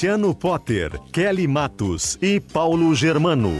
[0.00, 3.52] Luciano Potter, Kelly Matos e Paulo Germano.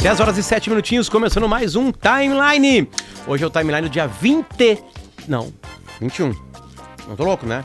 [0.00, 2.88] 10 horas e 7 minutinhos, começando mais um Timeline.
[3.26, 4.82] Hoje é o Timeline do dia 20.
[5.28, 5.52] Não,
[6.00, 6.34] 21.
[7.06, 7.62] Não tô louco, né?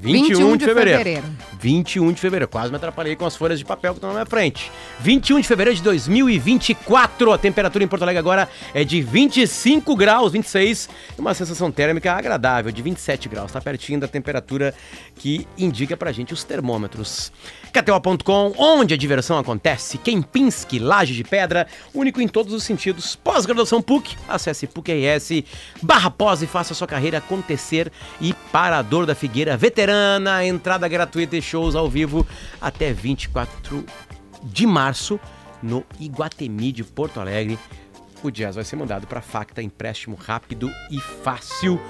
[0.00, 1.22] 21, de, fevereiro.
[1.58, 2.48] 21 de fevereiro.
[2.48, 4.70] Quase me atrapalhei com as folhas de papel que estão na minha frente.
[5.00, 7.32] 21 de fevereiro de 2024.
[7.32, 10.88] A temperatura em Porto Alegre agora é de 25 graus, 26.
[11.16, 13.50] E uma sensação térmica agradável de 27 graus.
[13.50, 14.74] Está pertinho da temperatura
[15.16, 17.32] que indica pra gente os termômetros.
[17.72, 19.98] KTO.com, onde a diversão acontece.
[19.98, 23.16] Kempinski, Laje de Pedra, único em todos os sentidos.
[23.16, 25.44] Pós-graduação PUC, acesse PUC-RS,
[25.82, 27.92] barra pós e faça sua carreira acontecer.
[28.20, 32.26] E Parador da Figueira, veterana, entrada gratuita e shows ao vivo
[32.60, 33.84] até 24
[34.42, 35.20] de março
[35.62, 37.58] no Iguatemi de Porto Alegre.
[38.22, 41.80] O jazz vai ser mandado para Facta, empréstimo rápido e fácil.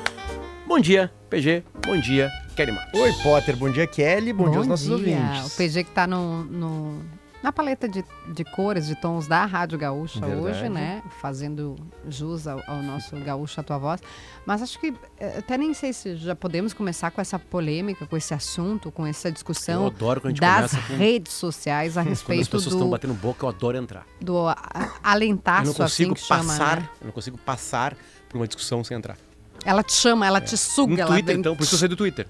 [0.67, 1.65] Bom dia, PG.
[1.87, 3.01] Bom dia, Kelly Matos.
[3.01, 3.57] Oi, Potter.
[3.57, 4.33] Bom dia, Kelly.
[4.33, 5.47] Bom, dia aos nossos ouvintes.
[5.55, 7.01] O PG que tá no, no-
[7.41, 10.41] na paleta de, de cores, de tons da Rádio Gaúcha Verdade.
[10.43, 11.01] hoje, né?
[11.21, 11.77] Fazendo
[12.09, 14.01] jus ao, ao nosso Gaúcha, a tua voz.
[14.45, 18.17] Mas acho que eh, até nem sei se já podemos começar com essa polêmica, com
[18.17, 20.97] esse assunto, com essa Eu discussão adoro quando a gente das começa com...
[20.97, 24.05] redes sociais a Quando as respeito pessoas estão do, batendo boca, eu adoro entrar.
[24.21, 24.57] do a-
[25.05, 26.89] alentaço, Eu não consigo assim que chama, passar, né?
[27.01, 27.97] eu não consigo passar
[28.29, 29.17] por uma discussão sem entrar.
[29.65, 31.03] Ela te chama, ela te No suga.
[31.03, 32.27] ela Twitter, vem- então, por isso eu saí do Twitter.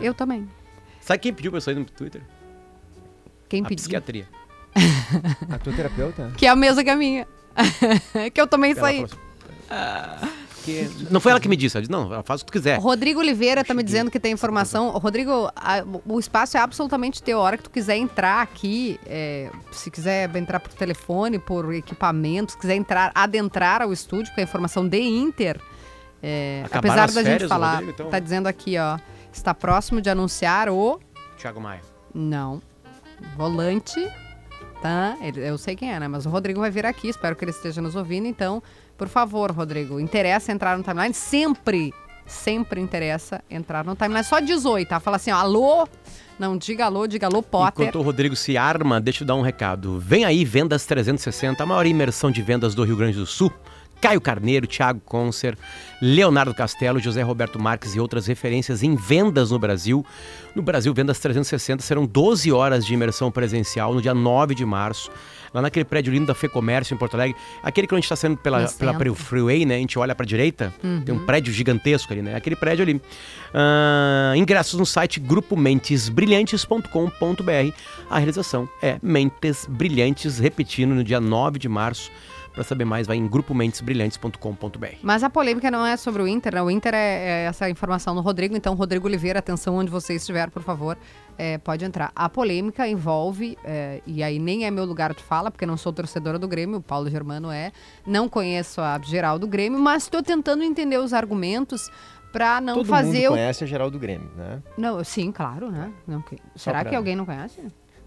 [0.00, 0.48] Eu também.
[1.00, 2.22] Sabe quem pediu pra eu sair do Twitter?
[3.48, 3.76] Quem a pediu?
[3.76, 4.28] psiquiatria.
[5.52, 6.32] A tua terapeuta?
[6.36, 7.26] Que é a mesma que a minha.
[8.32, 8.96] que eu também Ela saí.
[9.06, 9.10] falou
[9.70, 12.50] assim, "Porque-" Não foi ela que me disse, ela disse, não, ela faz o que
[12.52, 12.78] tu quiser.
[12.78, 14.90] Rodrigo Oliveira tá me dizendo que tem informação.
[14.90, 17.38] Rodrigo, a- o espaço é absolutamente teu.
[17.38, 22.52] A hora que tu quiser entrar aqui, é, se quiser entrar por telefone, por equipamento,
[22.52, 25.58] se quiser entrar, adentrar ao estúdio com a informação de Inter,
[26.22, 28.10] é, apesar da gente férias do falar, Rodrigo, então?
[28.10, 28.98] tá dizendo aqui, ó,
[29.32, 31.00] está próximo de anunciar o
[31.38, 31.80] Thiago Maia.
[32.14, 32.60] não
[33.36, 34.00] volante,
[34.82, 35.16] tá?
[35.20, 36.08] Ele- eu sei quem é, né?
[36.08, 37.08] Mas o Rodrigo vai vir aqui.
[37.08, 38.26] Espero que ele esteja nos ouvindo.
[38.26, 38.62] Então,
[38.96, 41.92] por favor, Rodrigo, interessa entrar no timeline sempre.
[42.26, 44.24] Sempre interessa entrar no timeline.
[44.24, 45.00] Só 18, tá?
[45.00, 45.88] Fala assim, ó, alô.
[46.38, 47.88] Não, diga alô, diga alô, Potter.
[47.88, 49.98] Enquanto o Rodrigo se arma, deixa eu dar um recado.
[49.98, 53.52] Vem aí, Vendas 360, a maior imersão de vendas do Rio Grande do Sul.
[54.00, 55.56] Caio Carneiro, Thiago Concer,
[56.00, 60.02] Leonardo Castelo, José Roberto Marques e outras referências em vendas no Brasil.
[60.54, 65.10] No Brasil, Vendas 360 serão 12 horas de imersão presencial no dia 9 de março,
[65.52, 67.36] lá naquele prédio lindo da Fecomércio em Porto Alegre.
[67.62, 69.14] Aquele que a gente está saindo pela, pela centro.
[69.14, 69.76] Freeway, né?
[69.76, 70.72] A gente olha para direita,
[71.04, 72.34] tem um prédio gigantesco ali, né?
[72.34, 73.00] Aquele prédio ali.
[73.52, 77.74] Ah, ingressos no site grupomentesbrilhantes.com.br.
[78.08, 82.10] A realização é Mentes Brilhantes, repetindo no dia 9 de março.
[82.52, 84.86] Para saber mais, vai em grupomentesbrilhantes.com.br.
[85.02, 86.62] Mas a polêmica não é sobre o Inter, né?
[86.62, 88.56] O Inter é, é essa informação no Rodrigo.
[88.56, 90.98] Então, Rodrigo Oliveira, atenção onde você estiver, por favor,
[91.38, 92.10] é, pode entrar.
[92.14, 95.92] A polêmica envolve, é, e aí nem é meu lugar de fala, porque não sou
[95.92, 97.72] torcedora do Grêmio, o Paulo Germano é.
[98.06, 101.88] Não conheço a geral do Grêmio, mas estou tentando entender os argumentos
[102.32, 103.30] para não Todo fazer mundo o.
[103.30, 104.62] conhece a geral do Grêmio, né?
[104.78, 105.92] Não, sim, claro, né?
[106.06, 107.60] Não, que- Será pra- que alguém não conhece?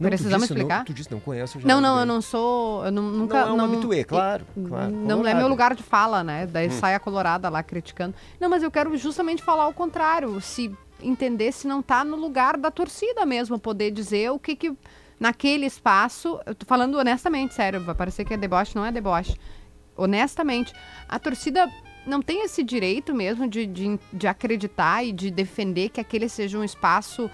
[0.04, 0.78] Não, tu Precisamos disse, explicar?
[0.80, 2.86] Não, tu disse não conhece Não, não, eu não sou.
[2.86, 3.46] Eu não, nunca.
[3.46, 6.46] Não é um habitué, claro, claro, Não é meu lugar de fala, né?
[6.48, 6.72] Daí Hum.
[6.72, 8.14] sai a colorada lá criticando.
[8.40, 10.40] Não, mas eu quero justamente falar o contrário.
[10.42, 10.72] Se
[11.02, 14.74] entender se não tá no lugar da torcida mesmo, poder dizer o que que.
[15.20, 19.38] Naquele espaço, eu tô falando honestamente, sério, vai parecer que é deboche, não é deboche.
[19.96, 20.74] Honestamente,
[21.08, 21.70] a torcida
[22.06, 26.58] não tem esse direito mesmo de, de, de acreditar e de defender que aquele seja
[26.58, 27.30] um espaço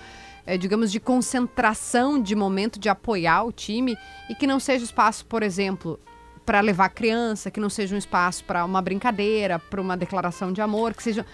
[0.49, 3.95] eh, digamos, de concentração de momento de apoiar o time
[4.29, 5.99] e que não seja espaço, por exemplo,
[6.45, 10.61] para levar criança, que não seja um espaço para uma brincadeira, para uma declaração de
[10.61, 11.25] amor, que seja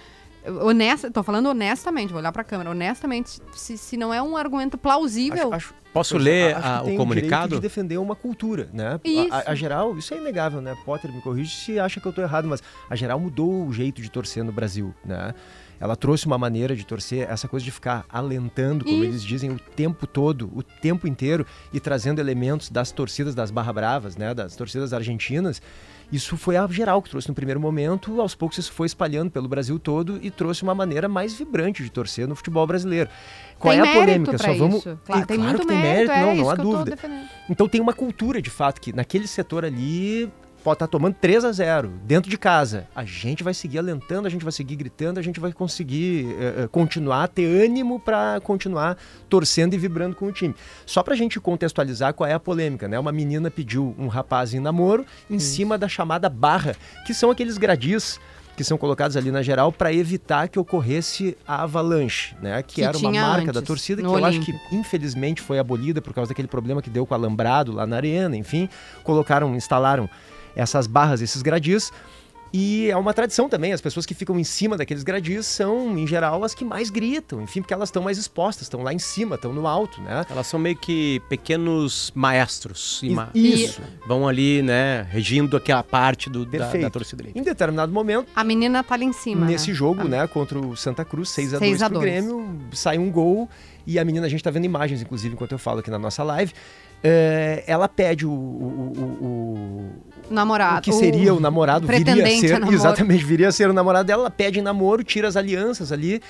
[0.61, 4.37] honesta, tô falando honestamente, vou olhar para a câmera, honestamente, se, se não é um
[4.37, 7.47] argumento plausível, Acho- acho- Posso Pois, ler acho que a- tem o o comunicado?
[7.47, 8.95] direito de defender uma cultura, né?
[8.95, 9.49] A- Isso.
[9.49, 10.75] A, geral, isso é inegável, né?
[10.83, 14.01] Potter me corrige se acha que eu tô errado, mas a geral mudou o jeito
[14.01, 15.33] de torcer no Brasil, né?
[15.79, 19.05] Ela trouxe uma maneira de torcer, essa coisa de ficar alentando, como Isso.
[19.05, 23.73] eles dizem, o tempo todo, o tempo inteiro, e trazendo elementos das torcidas das Barra
[23.73, 25.61] Bravas, né, das torcidas argentinas.
[26.11, 29.47] Isso foi a geral que trouxe no primeiro momento, aos poucos isso foi espalhando pelo
[29.47, 33.09] Brasil todo e trouxe uma maneira mais vibrante de torcer no futebol brasileiro.
[33.57, 34.37] Qual tem é a polêmica?
[34.37, 34.77] Só vamos.
[34.77, 34.99] isso.
[35.03, 36.97] Claro, E tem claro muito que tem mérito, mérito, é não, não há dúvida.
[37.49, 40.31] Então tem uma cultura, de fato, que naquele setor ali
[40.65, 42.87] pode estar tomando 3 a 0 dentro de casa.
[42.95, 46.63] A gente vai seguir alentando, a gente vai seguir gritando, a gente vai conseguir eh,
[46.63, 48.97] eh, continuar a ter ânimo para continuar
[49.29, 50.55] torcendo e vibrando com o time.
[50.83, 52.97] Só pra gente contextualizar qual é a polêmica, né?
[52.97, 56.75] Uma menina pediu um rapaz em namoro em cima da chamada barra,
[57.05, 58.19] que são aqueles gradis
[58.57, 62.63] que são colocados ali na geral para evitar que ocorresse a avalanche, né?
[62.63, 66.01] Que, Que era uma marca da antes, torcida que eu acho que infelizmente foi abolida
[66.01, 68.67] por causa daquele problema que deu com o alambrado lá na arena, enfim,
[69.03, 70.09] colocaram, instalaram
[70.55, 71.91] essas barras, esses gradis.
[72.57, 76.07] E é uma tradição também, as pessoas que ficam em cima daqueles gradis são, em
[76.07, 79.35] geral, as que mais gritam, enfim, porque elas estão mais expostas, estão lá em cima,
[79.35, 80.25] estão no alto, né?
[80.29, 83.01] Elas são meio que pequenos maestros.
[83.03, 83.81] e ma- Isso.
[84.07, 87.25] Vão ali, né, regindo aquela parte do, da, da torcida.
[87.35, 89.45] Em determinado momento, A menina tá ali em cima.
[89.45, 89.73] nesse né?
[89.73, 90.05] jogo, Ah.
[90.05, 92.09] né, contra o Santa Cruz, 6 a 6 2 a pro 2.
[92.09, 93.49] Grêmio, sai um gol
[93.85, 96.23] e a menina, a gente tá vendo imagens, inclusive, enquanto eu falo aqui na nossa
[96.23, 96.53] live,
[97.03, 99.91] eh, ela pede o, o- o- o-
[100.29, 100.79] Namorado.
[100.79, 102.75] o que seria o namorado, viria a a ser, namoro.
[102.75, 106.21] exatamente, viria a ser o namorado dela, ela pede namoro, tira as alianças ali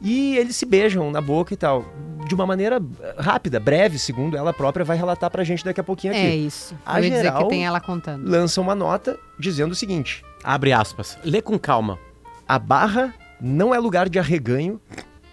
[0.00, 1.84] e eles se beijam na boca e tal,
[2.26, 5.84] de uma maneira eh, rápida, breve, segundo ela própria vai relatar pra gente daqui a
[5.84, 6.22] pouquinho aqui.
[6.22, 6.74] É isso.
[6.86, 8.28] A Eu ia dizer geral- que tem ela contando.
[8.28, 11.18] Lança uma nota dizendo o seguinte: Abre aspas.
[11.24, 11.98] Lê com calma.
[12.46, 14.80] a barra não é lugar de arreganho,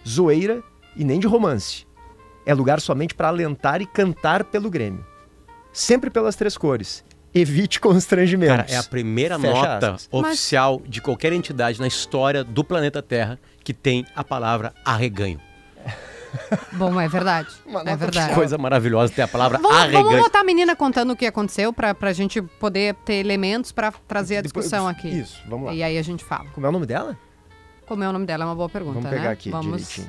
[0.08, 0.62] zoeira
[0.96, 1.86] e nem de romance.
[2.44, 5.04] É lugar somente para alentar e cantar pelo Grêmio.
[5.72, 7.04] Sempre pelas três cores.
[7.38, 8.56] Evite constrangimentos.
[8.56, 10.08] Cara, é a primeira Fecha nota aspas.
[10.10, 15.40] oficial de qualquer entidade na história do planeta Terra que tem a palavra arreganho.
[16.72, 17.48] Bom, é verdade.
[17.84, 18.34] É verdade.
[18.34, 20.22] Coisa maravilhosa ter a palavra Vamos, vamos arreganho.
[20.22, 24.38] botar a menina contando o que aconteceu pra, pra gente poder ter elementos pra trazer
[24.38, 25.08] a Depois- discussão aqui.
[25.08, 25.74] Isso, vamos lá.
[25.74, 26.46] E aí a gente fala.
[26.54, 27.16] Como é o nome dela?
[27.86, 28.44] Como é o nome dela?
[28.44, 29.30] É uma boa pergunta, Vamos pegar né?
[29.30, 29.66] aqui Vamos...
[29.88, 30.08] direitinho.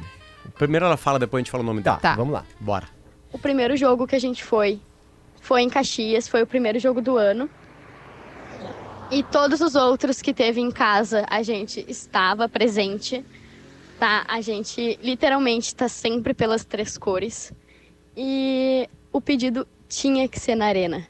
[0.57, 2.01] Primeiro ela fala, depois a gente fala o nome Tá, dela.
[2.01, 2.15] Tá.
[2.15, 2.44] vamos lá.
[2.59, 2.88] Bora.
[3.31, 4.81] O primeiro jogo que a gente foi
[5.48, 7.50] foi em Caxias, foi o primeiro jogo do ano.
[9.10, 13.24] E todos os outros que teve em casa, a gente estava presente,
[13.98, 14.26] tá?
[14.28, 17.54] A gente literalmente está sempre pelas três cores.
[18.16, 21.08] E o pedido tinha que ser na arena.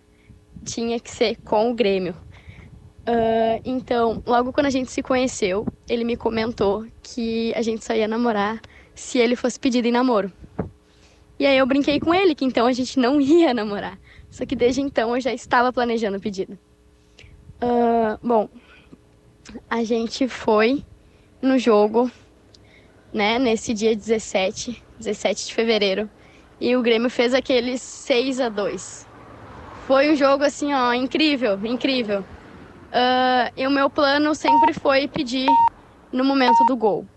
[0.64, 2.16] Tinha que ser com o Grêmio.
[3.08, 7.96] Ah, então, logo quando a gente se conheceu, ele me comentou que a gente só
[7.96, 8.62] ia namorar
[8.94, 10.32] se ele fosse pedido em namoro.
[11.40, 13.98] E aí eu brinquei com ele que então a gente não ia namorar.
[14.38, 16.60] Só que desde então eu já estava planejando o pedido.
[17.60, 18.48] Ah, bom,
[19.68, 20.84] a gente foi
[21.42, 22.12] no jogo,
[23.12, 26.08] né, nesse dia 17, 17 de fevereiro.
[26.62, 29.08] E o Grêmio fez aquele 6 a 2
[29.88, 32.24] Foi um jogo assim, ó, incrível, incrível.
[32.94, 35.48] Ah, e o meu plano sempre foi pedir
[36.14, 37.08] no momento do gol.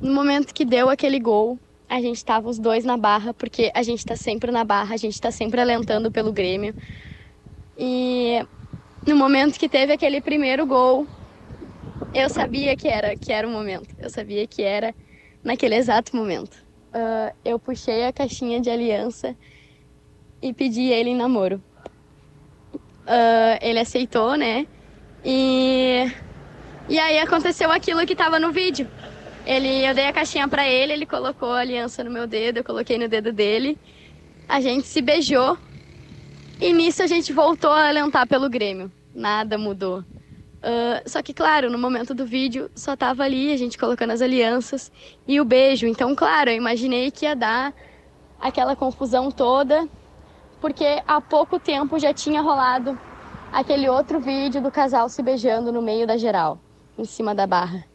[0.00, 3.82] No momento que deu aquele gol, a gente tava os dois na barra, porque a
[3.82, 6.74] gente tá sempre na barra, a gente tá sempre alentando pelo Grêmio.
[7.76, 8.40] E
[9.06, 11.08] no momento que teve aquele primeiro gol,
[12.12, 13.94] eu sabia que era, que era o momento.
[13.98, 14.94] Eu sabia que era
[15.42, 16.56] naquele exato momento.
[16.92, 19.36] Ah, eu puxei a caixinha de aliança
[20.42, 21.62] e pedi ele em namoro.
[23.06, 24.66] Ah, ele aceitou, né?
[25.24, 26.04] E,
[26.88, 28.88] e aí aconteceu aquilo que tava no vídeo.
[29.48, 32.64] Ele, eu dei a caixinha pra ele, ele colocou a aliança no meu dedo, eu
[32.64, 33.78] coloquei no dedo dele.
[34.46, 35.56] A gente se beijou.
[36.60, 38.92] E nisso a gente voltou a alentar pelo Grêmio.
[39.14, 40.04] Nada mudou.
[40.62, 44.20] Ah, só que, claro, no momento do vídeo só tava ali a gente colocando as
[44.20, 44.92] alianças
[45.26, 45.86] e o beijo.
[45.86, 47.72] Então, claro, eu imaginei que ia dar
[48.38, 49.88] aquela confusão toda,
[50.60, 52.98] porque há pouco tempo já tinha rolado
[53.50, 56.60] aquele outro vídeo do casal se beijando no meio da geral,
[56.98, 57.86] em cima da barra.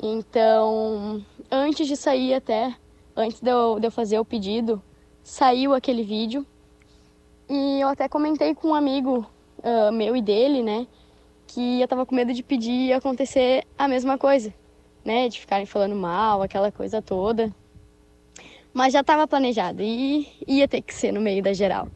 [0.00, 2.74] Então, antes de sair até,
[3.16, 4.82] antes de eu, de eu fazer o pedido,
[5.22, 6.46] saiu aquele vídeo.
[7.48, 9.26] E eu até comentei com um amigo
[9.62, 10.86] ah, meu e dele, né?
[11.46, 14.52] Que eu tava com medo de pedir e acontecer a mesma coisa,
[15.04, 15.28] né?
[15.28, 17.52] De ficarem falando mal, aquela coisa toda.
[18.72, 21.88] Mas já estava planejado e ia ter que ser no meio da geral.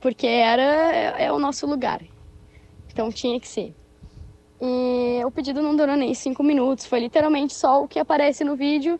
[0.00, 2.02] Porque era é, é o nosso lugar.
[2.90, 3.74] Então tinha que ser.
[4.60, 8.56] E o pedido não durou nem cinco minutos, foi literalmente só o que aparece no
[8.56, 8.98] vídeo.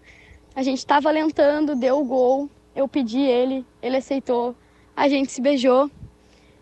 [0.54, 4.54] A gente estava alentando, deu o gol, eu pedi ele, ele aceitou,
[4.94, 5.90] a gente se beijou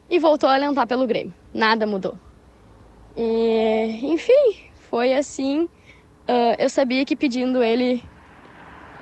[0.09, 1.35] e voltou a alentar pelo Grêmio.
[1.53, 2.19] Nada mudou.
[3.17, 5.69] E, enfim, foi assim
[6.29, 8.03] uh, eu sabia que pedindo ele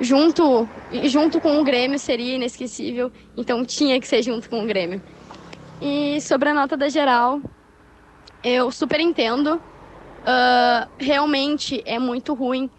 [0.00, 0.68] junto,
[1.04, 5.02] junto com o Grêmio seria inesquecível, então tinha que ser junto com o Grêmio.
[5.80, 7.40] E sobre a nota da geral,
[8.42, 9.60] eu super entendo.
[10.22, 12.70] Uh, realmente é muito ruim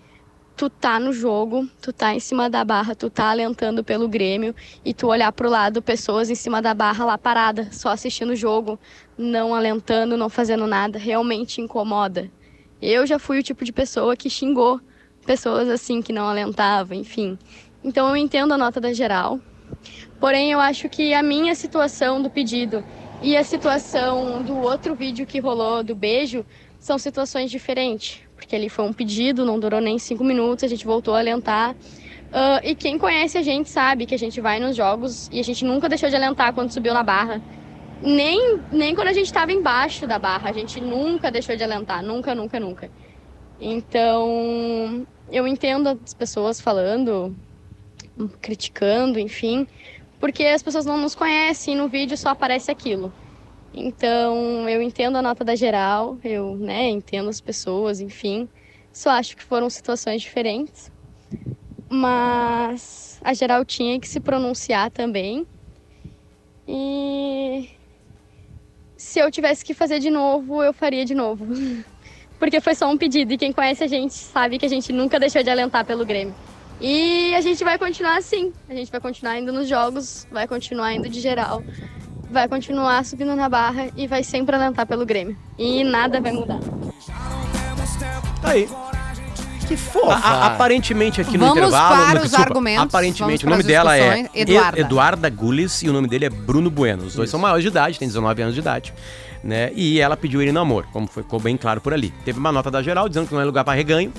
[0.56, 4.56] tu tá no jogo, tu tá em cima da barra, tu tá alentando pelo Grêmio
[4.86, 8.36] e tu olhar pro lado, pessoas em cima da barra lá parada, só assistindo o
[8.36, 8.80] jogo,
[9.18, 12.32] não alentando, não fazendo nada, realmente incomoda.
[12.82, 14.80] Eu já fui o tipo de pessoa que xingou
[15.26, 17.38] pessoas assim que não alentavam, enfim.
[17.84, 19.40] Então eu entendo a nota da geral.
[20.20, 22.84] Porém, eu acho que a minha situação do pedido
[23.22, 26.46] e a situação do outro vídeo que rolou do beijo
[26.84, 28.22] são situações diferentes.
[28.36, 31.72] Porque ali foi um pedido, não durou nem cinco minutos, a gente voltou a alentar.
[31.72, 35.44] Uh, e quem conhece a gente sabe que a gente vai nos jogos e a
[35.44, 37.42] gente nunca deixou de alentar quando subiu na barra.
[38.02, 42.04] Nem, nem quando a gente estava embaixo da barra, a gente nunca deixou de alentar,
[42.04, 42.92] nunca, nunca, nunca.
[43.62, 47.34] Então, eu entendo as pessoas falando,
[48.42, 49.66] criticando, enfim,
[50.20, 53.14] porque as pessoas não nos conhecem e no vídeo só aparece aquilo.
[53.74, 58.48] Então, eu entendo a nota da geral, eu né, entendo as pessoas, enfim.
[58.92, 60.92] Só acho que foram situações diferentes.
[61.90, 65.48] Mas a geral tinha que se pronunciar também.
[66.68, 67.70] E
[68.96, 71.46] se eu tivesse que fazer de novo, eu faria de novo.
[72.38, 75.20] Porque foi só um pedido e quem conhece a gente sabe que a gente nunca
[75.20, 76.36] deixou de alentar pelo Grêmio.
[76.80, 78.54] E a gente vai continuar assim.
[78.70, 81.64] A gente vai continuar indo nos jogos, vai continuar indo de geral
[82.34, 85.38] vai continuar subindo na barra e vai sempre alentar pelo Grêmio.
[85.58, 86.60] E nada vai mudar.
[88.42, 88.68] Tá aí.
[89.68, 90.16] Que fofa.
[90.16, 91.96] A, aparentemente aqui no Vamos intervalo.
[91.96, 92.84] Para no, os desculpa, argumentos.
[92.84, 94.80] Aparentemente, o nome dela é Eduarda.
[94.80, 97.06] Eduarda Gules e o nome dele é Bruno Bueno.
[97.06, 97.32] Os dois Isso.
[97.32, 98.94] são maiores de idade, tem 19 anos de idade.
[99.42, 99.72] Né?
[99.76, 102.14] E ela pediu ele namoro, como ficou bem claro por ali.
[102.26, 104.12] Teve uma nota da geral dizendo que não é lugar para reganho.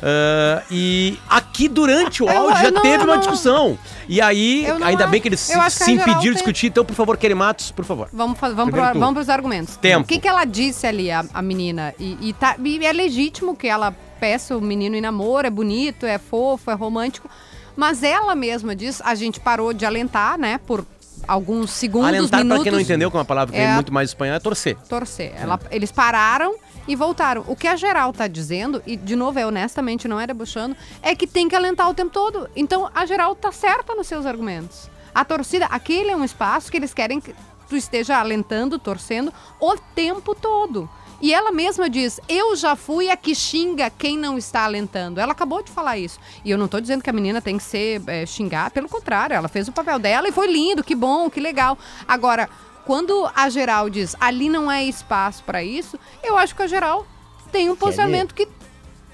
[0.00, 3.78] Uh, e aqui durante o áudio já não, teve uma discussão.
[4.08, 6.68] E aí, ainda bem que eles se, se impediram de discutir.
[6.68, 8.08] Então, por favor, Kelly Matos, por favor.
[8.12, 9.76] Vamos, vamos, pro, vamos pros argumentos.
[9.76, 10.04] Tempo.
[10.04, 11.94] O que, que ela disse ali, a, a menina?
[11.98, 16.06] E, e, tá, e é legítimo que ela peça o menino em namoro, é bonito,
[16.06, 17.28] é fofo, é romântico.
[17.76, 20.84] Mas ela mesma diz, a gente parou de alentar, né, por
[21.26, 22.58] alguns segundos, Alentar, minutos.
[22.58, 24.76] pra quem não entendeu, que é uma palavra que é, muito mais espanhol, é torcer.
[24.88, 25.32] Torcer.
[25.36, 26.54] Ela, eles pararam
[26.86, 27.44] e voltaram.
[27.46, 31.14] O que a geral tá dizendo, e de novo, é honestamente, não é debochando, é
[31.14, 32.48] que tem que alentar o tempo todo.
[32.54, 34.90] Então a geral tá certa nos seus argumentos.
[35.14, 37.34] A torcida, aquele é um espaço que eles querem que
[37.68, 40.88] tu esteja alentando, torcendo o tempo todo.
[41.20, 45.20] E ela mesma diz: Eu já fui a que xinga quem não está alentando.
[45.20, 46.18] Ela acabou de falar isso.
[46.44, 49.34] E eu não estou dizendo que a menina tem que ser é, xingar, pelo contrário,
[49.34, 51.76] ela fez o papel dela e foi lindo, que bom, que legal.
[52.08, 52.48] Agora,
[52.90, 57.06] quando a geral diz ali não é espaço para isso, eu acho que a geral
[57.52, 58.46] tem um posicionamento que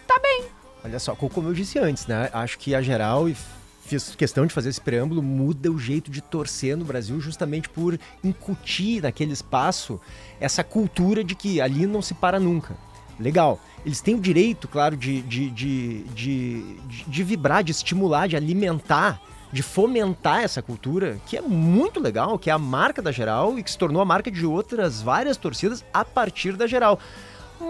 [0.06, 0.44] tá bem.
[0.82, 2.30] Olha só, como eu disse antes, né?
[2.32, 3.36] Acho que a geral e
[3.84, 8.00] fiz questão de fazer esse preâmbulo muda o jeito de torcer no Brasil justamente por
[8.24, 10.00] incutir naquele espaço
[10.40, 12.78] essa cultura de que ali não se para nunca.
[13.20, 13.60] Legal.
[13.84, 19.20] Eles têm o direito, claro, de, de, de, de, de vibrar, de estimular, de alimentar
[19.56, 23.62] de fomentar essa cultura, que é muito legal, que é a marca da Geral e
[23.62, 27.00] que se tornou a marca de outras várias torcidas a partir da Geral.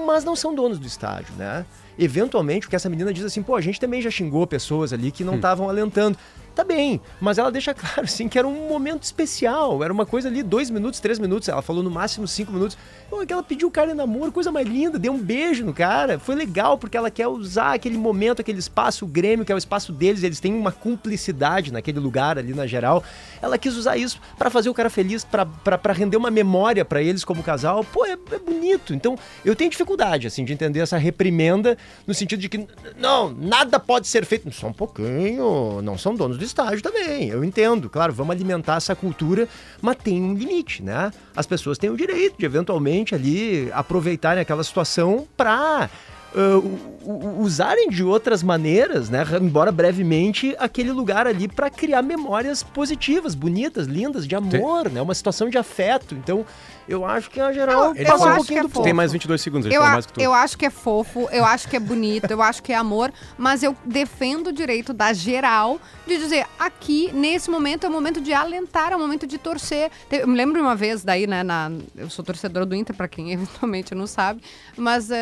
[0.04, 1.64] Mas não são donos do estádio, né?
[1.96, 5.22] Eventualmente, porque essa menina diz assim, pô, a gente também já xingou pessoas ali que
[5.22, 5.70] não estavam hum.
[5.70, 6.18] alentando.
[6.56, 9.84] Tá bem, mas ela deixa claro, assim, que era um momento especial.
[9.84, 11.50] Era uma coisa ali, dois minutos, três minutos.
[11.50, 12.78] Ela falou no máximo cinco minutos.
[13.10, 15.74] Pô, que ela pediu o cara em namoro, coisa mais linda, deu um beijo no
[15.74, 16.18] cara.
[16.18, 19.58] Foi legal, porque ela quer usar aquele momento, aquele espaço, o Grêmio, que é o
[19.58, 20.22] espaço deles.
[20.22, 23.04] Eles têm uma cumplicidade naquele lugar ali na geral.
[23.42, 27.22] Ela quis usar isso para fazer o cara feliz, para render uma memória para eles
[27.22, 27.84] como casal.
[27.84, 28.94] Pô, é, é bonito.
[28.94, 33.78] Então, eu tenho dificuldade, assim, de entender essa reprimenda no sentido de que, não, nada
[33.78, 34.50] pode ser feito.
[34.50, 37.28] Só um pouquinho, não são donos do estágio também.
[37.28, 39.48] Eu entendo, claro, vamos alimentar essa cultura,
[39.80, 41.10] mas tem um limite, né?
[41.34, 45.90] As pessoas têm o direito de eventualmente ali aproveitarem aquela situação para
[46.34, 53.34] uh, usarem de outras maneiras, né, embora brevemente, aquele lugar ali para criar memórias positivas,
[53.34, 56.14] bonitas, lindas, de amor, né, uma situação de afeto.
[56.14, 56.44] Então,
[56.88, 59.72] eu acho que a geral eu, passa um pouquinho é do Tem mais 22 segundos,
[59.72, 60.20] eu, mais que tu.
[60.20, 63.12] eu acho que é fofo, eu acho que é bonito, eu acho que é amor,
[63.36, 68.20] mas eu defendo o direito da geral de dizer aqui, nesse momento, é o momento
[68.20, 69.90] de alentar, é o momento de torcer.
[70.10, 73.08] Eu me lembro de uma vez daí, né, na, eu sou torcedora do Inter, para
[73.08, 74.40] quem eventualmente não sabe,
[74.76, 75.14] mas uh,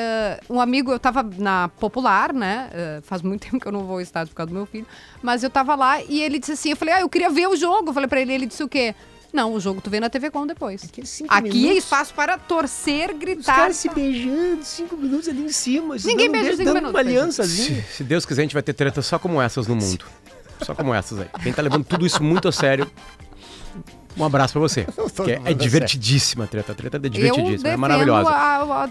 [0.51, 3.95] um amigo, eu tava na Popular, né, uh, faz muito tempo que eu não vou
[3.95, 4.87] ao estádio por causa do meu filho,
[5.23, 7.57] mas eu tava lá e ele disse assim, eu falei, ah, eu queria ver o
[7.57, 8.95] jogo, eu falei pra ele, ele disse o quê?
[9.35, 10.85] Não, o jogo tu vê na TV Com depois.
[10.85, 13.57] Aqui é cinco Aqui é espaço para torcer, Os gritar.
[13.57, 15.97] caras se beijando, cinco minutos ali em cima.
[16.05, 17.83] Ninguém dando beija cinco dando minutos, uma aliançazinha.
[17.83, 20.05] Se, se Deus quiser, a gente vai ter tretas só como essas no mundo.
[20.63, 21.27] Só como essas aí.
[21.43, 22.89] Quem tá levando tudo isso muito a sério,
[24.17, 24.81] um abraço pra você.
[25.29, 26.73] é, é a divertidíssima a treta.
[26.73, 28.31] A treta é Eu divertidíssima, é maravilhosa.
[28.31, 28.35] a-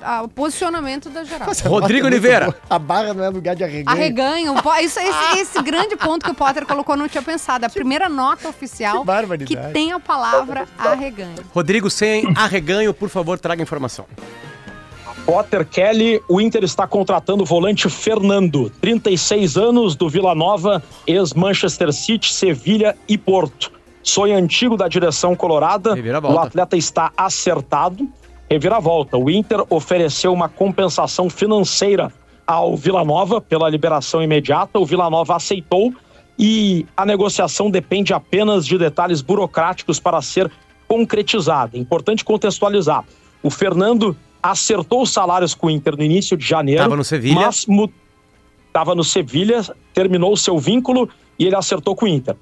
[0.02, 1.50] a- a- o posicionamento da geral.
[1.66, 2.46] Rodrigo Oliveira.
[2.46, 2.58] boa.
[2.70, 3.90] A barra não é lugar de arreganho.
[3.98, 4.56] Arreganho.
[4.84, 7.66] Isso, esse, esse grande ponto que o Potter colocou, não tinha pensado.
[7.66, 9.06] A primeira nota oficial
[9.40, 11.36] Que que tem a palavra arreganho.
[11.54, 14.06] Rodrigo, sem arreganho, por favor, traga informação.
[15.26, 21.94] Potter Kelly, o Inter está contratando o volante Fernando, 36 anos, do Vila Nova, ex-Manchester
[21.94, 23.72] City, Sevilha e Porto.
[24.04, 25.96] Sonho antigo da direção colorada,
[26.30, 28.08] o atleta está acertado.
[28.50, 32.12] Reviravolta, o Inter ofereceu uma compensação financeira
[32.46, 35.94] ao Vila Nova pela liberação imediata, o Vila Nova aceitou
[36.38, 40.52] e a negociação depende apenas de detalhes burocráticos para ser
[40.88, 41.78] concretizada.
[41.78, 43.06] Importante contextualizar.
[43.42, 46.84] O Fernando acertou os salários com o Inter no início de janeiro.
[46.84, 47.50] Tava no Sevilha.
[48.68, 49.62] Estava no Sevilha,
[49.94, 51.08] terminou o seu vínculo
[51.40, 52.36] e ele acertou com o Inter.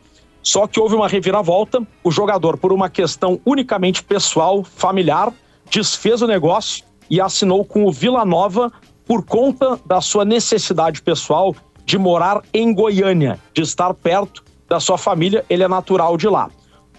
[0.43, 1.85] Só que houve uma reviravolta.
[2.03, 5.31] O jogador, por uma questão unicamente pessoal, familiar,
[5.69, 8.71] desfez o negócio e assinou com o Vila Nova
[9.05, 11.55] por conta da sua necessidade pessoal
[11.85, 15.45] de morar em Goiânia, de estar perto da sua família.
[15.49, 16.49] Ele é natural de lá.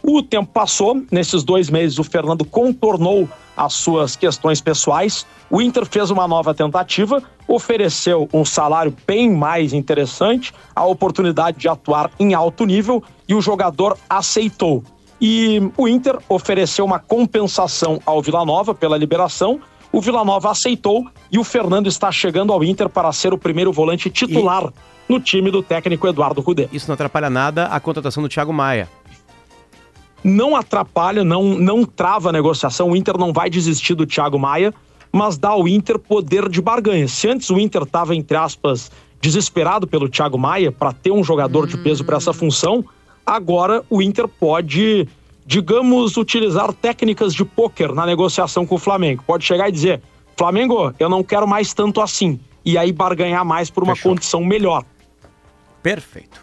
[0.03, 5.27] O tempo passou, nesses dois meses o Fernando contornou as suas questões pessoais.
[5.51, 11.69] O Inter fez uma nova tentativa, ofereceu um salário bem mais interessante, a oportunidade de
[11.69, 14.83] atuar em alto nível e o jogador aceitou.
[15.21, 19.61] E o Inter ofereceu uma compensação ao Vila Nova pela liberação.
[19.93, 23.73] O Vila Nova aceitou e o Fernando está chegando ao Inter para ser o primeiro
[23.73, 24.73] volante titular
[25.09, 26.69] no time do técnico Eduardo Cudê.
[26.73, 28.89] Isso não atrapalha nada a contratação do Thiago Maia.
[30.23, 32.91] Não atrapalha, não, não trava a negociação.
[32.91, 34.73] O Inter não vai desistir do Thiago Maia,
[35.13, 37.09] mas dá ao Inter poder de barganha.
[37.09, 41.67] Se antes o Inter estava, entre aspas, desesperado pelo Thiago Maia para ter um jogador
[41.67, 42.85] de peso para essa função,
[43.27, 45.09] agora o Inter pode,
[45.47, 49.23] digamos, utilizar técnicas de pôquer na negociação com o Flamengo.
[49.27, 50.01] Pode chegar e dizer:
[50.37, 52.41] Flamengo, eu não quero mais tanto assim.
[52.65, 54.13] E aí barganhar mais por uma Fechou.
[54.13, 54.85] condição melhor.
[55.83, 56.41] Perfeito.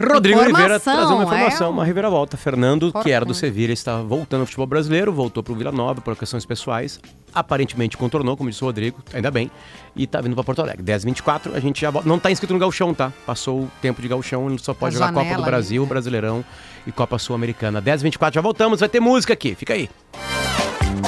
[0.00, 1.70] Rodrigo Informação, Oliveira trazendo uma informação, é?
[1.70, 2.36] uma reviravolta.
[2.36, 3.34] Fernando, que era do.
[3.34, 7.00] Sevilha, está voltando ao futebol brasileiro, voltou para o Vila Nova por questões pessoais.
[7.32, 9.50] Aparentemente contornou, como disse o Rodrigo, ainda bem.
[9.94, 10.82] E tá vindo para Porto Alegre.
[10.84, 12.08] 10h24, a gente já volta.
[12.08, 13.12] Não tá inscrito no Galchão, tá?
[13.26, 15.88] Passou o tempo de Galchão, ele só pode A jogar Copa do Brasil, né?
[15.88, 16.44] Brasileirão
[16.86, 17.82] e Copa Sul-Americana.
[17.82, 19.88] 10h24, já voltamos, vai ter música aqui, fica aí.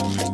[0.04, 0.25] Hoje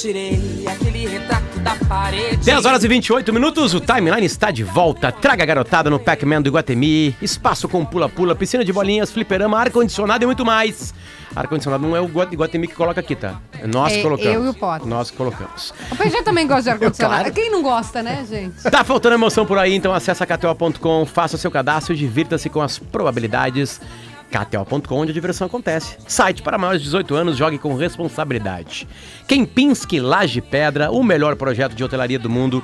[0.00, 2.38] tirei aquele retrato da parede.
[2.38, 5.12] 10 horas e 28 minutos, o timeline está de volta.
[5.12, 7.14] Traga a garotada no Pac-Man do Iguatemi.
[7.20, 10.94] Espaço com pula-pula, piscina de bolinhas, fliperama, ar-condicionado e muito mais.
[11.36, 13.40] Ar-condicionado não é o Igua- Iguatemi que coloca aqui, tá?
[13.62, 14.34] É nós que É, colocamos.
[14.34, 14.86] eu e o Potter.
[14.88, 15.72] Nós que colocamos.
[15.92, 17.20] O PG também gosta de ar-condicionado.
[17.20, 17.34] Claro.
[17.34, 18.62] Quem não gosta, né, gente?
[18.70, 22.78] Tá faltando emoção por aí, então acessa kto.com, faça seu cadastro e divirta-se com as
[22.78, 23.80] probabilidades.
[24.30, 25.96] KTO.com, onde a diversão acontece.
[26.06, 28.88] Site para maiores de 18 anos, jogue com responsabilidade.
[29.26, 32.62] Kempinski Laje Pedra, o melhor projeto de hotelaria do mundo.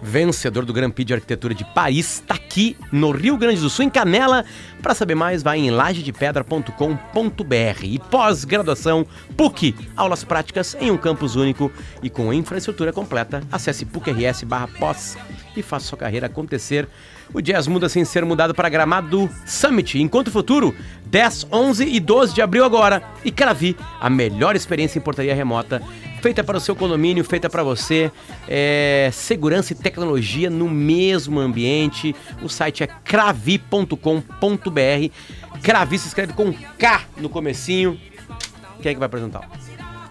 [0.00, 3.84] Vencedor do Grand Prix de Arquitetura de Paris, está aqui no Rio Grande do Sul,
[3.84, 4.44] em Canela.
[4.80, 7.82] Para saber mais, vai em lajedepedra.com.br.
[7.82, 11.70] E pós-graduação, PUC, aulas práticas em um campus único
[12.02, 13.42] e com infraestrutura completa.
[13.50, 15.16] Acesse PUC-RS barra pós
[15.56, 16.88] e faça sua carreira acontecer.
[17.32, 20.00] O Jazz muda sem ser mudado para Gramado Summit.
[20.00, 20.74] Encontro Futuro,
[21.06, 23.02] 10, 11 e 12 de abril agora.
[23.24, 25.82] E Cravi, a melhor experiência em portaria remota,
[26.22, 28.10] feita para o seu condomínio, feita para você.
[28.48, 32.16] É, segurança e tecnologia no mesmo ambiente.
[32.42, 33.98] O site é cravi.com.br.
[35.62, 37.98] Cravi se escreve com K no comecinho.
[38.80, 39.48] Quem é que vai apresentar?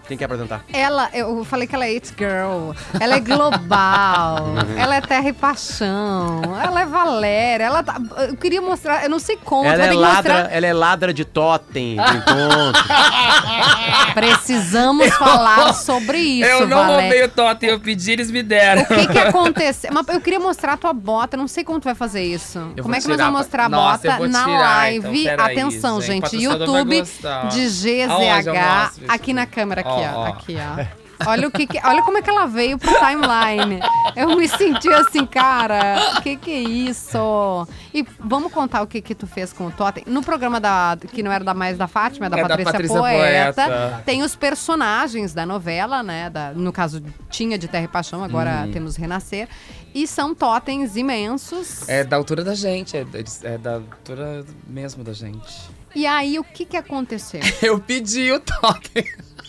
[0.08, 0.64] Quem quer apresentar?
[0.72, 2.70] Ela, eu falei que ela é it girl.
[2.98, 4.38] Ela é global.
[4.76, 6.40] ela é terra e paixão.
[6.62, 7.64] Ela é Valéria.
[7.64, 9.68] Ela tá, eu queria mostrar, eu não sei como.
[9.68, 10.52] Ela é, ladra, mostrar.
[10.56, 12.82] ela é ladra de totem encontro.
[14.14, 17.00] Precisamos falar sobre isso, eu não Valéria.
[17.02, 18.82] roubei o totem, eu pedi, eles me deram.
[18.82, 19.90] O que que aconteceu?
[19.92, 22.58] Mas eu queria mostrar a tua bota, não sei como tu vai fazer isso.
[22.76, 24.58] Eu como é que nós tirar vamos pra- mostrar a Nossa, eu bota na tirar,
[24.58, 25.28] live?
[25.28, 27.62] então, Atenção, gente, YouTube de
[28.00, 29.02] eu GZH.
[29.08, 30.20] Aqui na câmera, aqui, Ó, ó.
[30.20, 30.26] ó.
[30.26, 31.08] Aqui, ó.
[31.26, 33.80] Olha o que, que- olha como é que ela veio pro timeline.
[34.14, 37.66] Eu me senti assim, cara, o que que é isso?
[37.92, 40.04] E vamos contar o que que tu fez com o Totem.
[40.06, 42.72] No programa da que não era da mais da Fátima, é da É da Patrícia,
[42.72, 44.02] Patrícia Poeta, Poeta.
[44.06, 46.30] tem os personagens da novela, né?
[46.30, 48.72] da- no caso tinha de Terra e Paixão, agora Uhum.
[48.72, 49.48] temos Renascer,
[49.92, 51.88] e são totens imensos.
[51.88, 53.04] É da altura da gente, é,
[53.42, 55.52] é da altura mesmo da gente.
[55.96, 57.40] E aí o que que aconteceu?
[57.60, 59.04] Eu pedi o toque.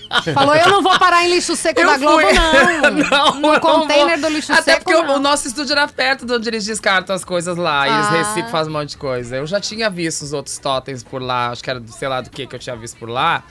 [0.34, 2.92] Falou, eu não vou parar em lixo seco da Globo, não.
[3.10, 4.30] não, no eu container vou.
[4.30, 5.16] do lixo Até seco, porque o- não.
[5.18, 7.88] o nosso estúdio era perto de onde eles descartam as coisas lá.
[7.88, 8.12] E eles Ah.
[8.12, 9.36] reciclam, fazem um monte de coisa.
[9.38, 11.50] Eu já tinha visto os outros totens por lá.
[11.52, 13.44] Acho que era, do- sei lá, do que que eu tinha visto por lá.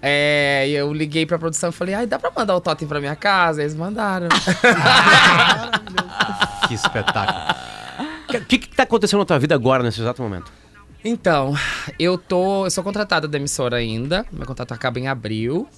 [0.00, 3.00] É, e eu liguei pra produção e falei, ai, dá pra mandar o totem pra
[3.00, 3.62] minha casa?
[3.62, 4.28] Eles mandaram.
[6.68, 7.38] Que espetáculo.
[8.28, 10.52] O que, que tá acontecendo na tua vida agora, nesse exato momento?
[11.04, 11.54] Então,
[11.98, 12.66] eu tô.
[12.66, 14.26] Eu sou contratada da emissora ainda.
[14.32, 15.68] Meu contrato acaba em abril.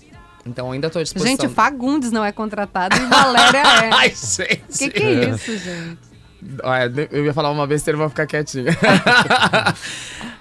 [0.46, 1.30] Então ainda tô à disposição.
[1.30, 3.90] Gente, Fagundes não é contratado e Valéria é.
[3.92, 4.64] Ai, gente.
[4.70, 6.10] O que, que é isso, gente?
[7.10, 8.72] Eu ia falar uma besteira, vou ficar quietinha.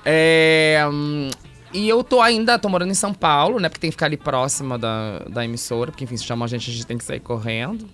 [0.06, 1.30] É, hum,
[1.74, 3.68] e eu tô ainda, tô morando em São Paulo, né?
[3.70, 6.72] Porque tem que ficar ali próxima da, da emissora, porque enfim, se chama a gente,
[6.72, 7.88] a gente tem que sair correndo.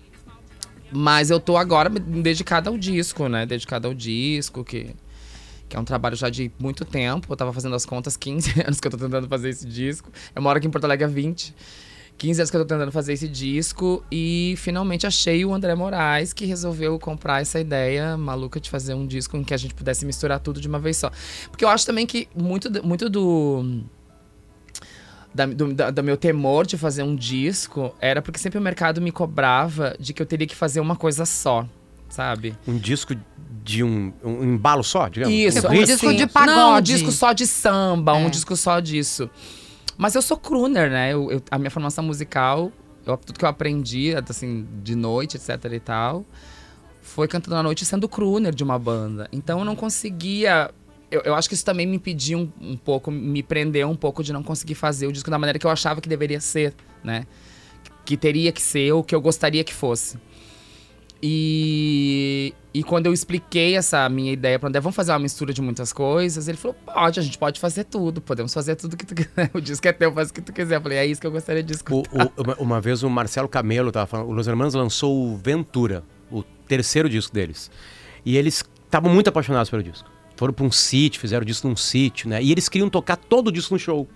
[0.91, 3.45] Mas eu tô agora dedicada ao disco, né?
[3.45, 4.95] Dedicada ao disco, que,
[5.67, 7.31] que é um trabalho já de muito tempo.
[7.31, 10.11] Eu tava fazendo as contas, 15 anos que eu tô tentando fazer esse disco.
[10.35, 11.55] Eu moro aqui em Porto Alegre há 20.
[12.17, 16.31] 15 anos que eu tô tentando fazer esse disco e finalmente achei o André Moraes
[16.31, 20.05] que resolveu comprar essa ideia maluca de fazer um disco em que a gente pudesse
[20.05, 21.11] misturar tudo de uma vez só.
[21.51, 23.83] Porque eu acho também que muito, muito do.
[25.33, 29.01] Da, do, da- do meu temor de fazer um disco era porque sempre o mercado
[29.01, 31.67] me cobrava de que eu teria que fazer uma coisa só,
[32.09, 32.55] sabe?
[32.67, 33.15] Um disco
[33.63, 35.33] de um, um embalo só, digamos?
[35.35, 36.91] Isso, um assim, disco de Não, um pagode.
[36.93, 38.15] disco só de samba, É.
[38.25, 39.29] um disco só disso.
[39.97, 41.13] Mas eu sou crooner, né?
[41.13, 42.71] Eu, eu- a minha formação musical,
[43.05, 46.25] eu- tudo que eu aprendi, assim, de noite, etc e tal,
[47.01, 49.27] foi cantando à noite sendo crooner de uma banda.
[49.31, 50.69] Então eu não conseguia.
[51.09, 54.23] Eu, eu acho que isso também me impediu um, um pouco, me prendeu um pouco
[54.23, 57.25] de não conseguir fazer o disco da maneira que eu achava que deveria ser, né?
[58.03, 60.17] Que teria que ser, ou que eu gostaria que fosse.
[61.27, 65.61] E, e quando eu expliquei essa minha ideia para André, vamos fazer uma mistura de
[65.61, 69.15] muitas coisas, ele falou: pode, a gente pode fazer tudo, podemos fazer tudo que tu
[69.15, 69.49] quiser.
[69.53, 70.75] O disco é teu, faz o que tu quiser.
[70.77, 72.25] Eu falei: é isso que eu gostaria de O- escutar.
[72.37, 76.03] o- uma, uma vez o Marcelo Camelo tava falando, o Los Hermanos lançou o Ventura,
[76.31, 77.69] o terceiro disco deles.
[78.25, 80.07] E eles estavam muito apaixonados pelo disco.
[80.37, 82.43] Foram pra um sítio, fizeram o disco num sítio, né?
[82.43, 84.07] E eles queriam tocar todo o disco no show.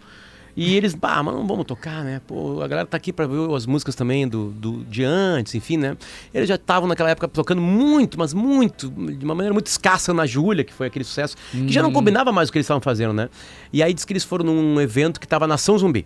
[0.62, 2.20] E eles, bah, mas não vamos tocar, né?
[2.28, 5.78] Pô, a galera tá aqui pra ver as músicas também do, do de antes, enfim,
[5.78, 5.96] né?
[6.34, 10.26] Eles já estavam naquela época tocando muito, mas muito, de uma maneira muito escassa na
[10.26, 13.14] Júlia, que foi aquele sucesso, que já não combinava mais o que eles estavam fazendo,
[13.14, 13.30] né?
[13.72, 16.06] E aí diz que eles foram num evento que tava Nação Zumbi.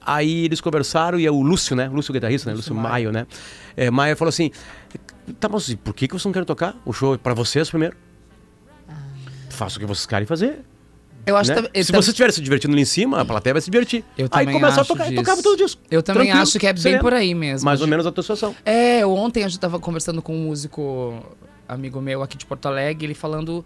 [0.00, 1.86] Aí eles conversaram e é o Lúcio, né?
[1.86, 2.56] Lúcio guitarrista, né?
[2.56, 3.26] Lúcio Maio, né?
[3.76, 4.50] É, Maio falou assim:
[5.38, 6.74] tá, mas por que, que vocês não querem tocar?
[6.86, 7.94] O show é pra vocês primeiro.
[9.50, 10.64] Faça o que vocês querem fazer.
[11.26, 11.68] Eu acho né?
[11.74, 14.04] eu Se tam- você estiver se divertindo ali em cima, a plateia vai se divertir.
[14.16, 15.16] Eu aí também começou a acho tocar, disso.
[15.16, 15.78] tocava tudo isso.
[15.90, 17.02] Eu também Tranquilo, acho que é bem sereno.
[17.02, 17.64] por aí mesmo.
[17.64, 18.54] Mais ou menos a tua situação.
[18.64, 21.20] É, ontem a gente tava conversando com um músico
[21.68, 23.64] amigo meu aqui de Porto Alegre, ele falando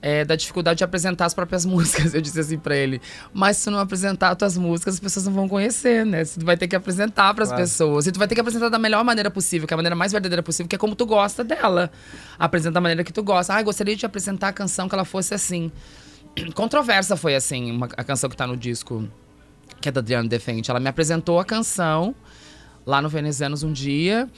[0.00, 2.14] é, da dificuldade de apresentar as próprias músicas.
[2.14, 3.00] Eu disse assim pra ele,
[3.34, 6.24] mas se tu não apresentar as tuas músicas, as pessoas não vão conhecer, né?
[6.24, 8.06] Você vai ter que apresentar pras pessoas.
[8.06, 10.10] E tu vai ter que apresentar da melhor maneira possível, que é a maneira mais
[10.12, 11.90] verdadeira possível, que é como tu gosta dela.
[12.38, 13.52] Apresenta da maneira que tu gosta.
[13.54, 15.70] Ah, gostaria de apresentar a canção que ela fosse assim.
[16.54, 19.08] Controversa foi assim, uma- a canção que tá no disco,
[19.80, 20.70] que é da Adriana Defente.
[20.70, 22.14] Ela me apresentou a canção
[22.86, 24.28] lá no Venezianos um dia.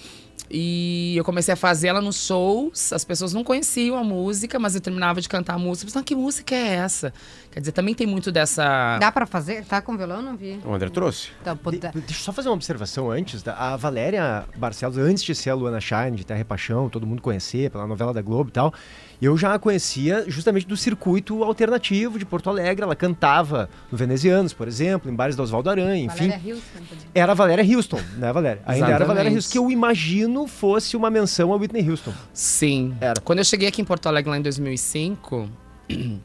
[0.48, 4.76] E eu comecei a fazer ela nos shows, as pessoas não conheciam a música, mas
[4.76, 5.84] eu terminava de cantar a música.
[5.84, 7.12] Eu pensava, que música é essa?
[7.50, 8.96] Quer dizer, também tem muito dessa.
[9.00, 9.64] Dá pra fazer?
[9.64, 10.22] Tá com violão?
[10.22, 10.60] Não vi.
[10.64, 11.30] O André trouxe.
[11.42, 13.42] Tá, pô, De- deixa eu só fazer uma observação antes.
[13.42, 17.04] da- A Valéria Barcelos, antes de ser a Luana Shine, de Terra e Paixão, todo
[17.08, 18.72] mundo conhecer, pela novela da Globo e tal,
[19.20, 22.82] eu já a conhecia justamente do circuito alternativo de Porto Alegre.
[22.84, 26.28] Ela cantava no Venezianos, por exemplo, em bares do Oswaldo Aranha, enfim.
[26.28, 26.54] Valéria
[26.94, 27.10] dizendo.
[27.14, 28.62] Era a Valéria Houston, né, Valéria?
[28.66, 29.32] Ainda era a Valéria.
[29.32, 32.12] Houston, que eu imagino fosse uma menção a Whitney Houston.
[32.32, 32.94] Sim.
[33.00, 33.20] Era.
[33.20, 35.48] Quando eu cheguei aqui em Porto Alegre lá em 2005,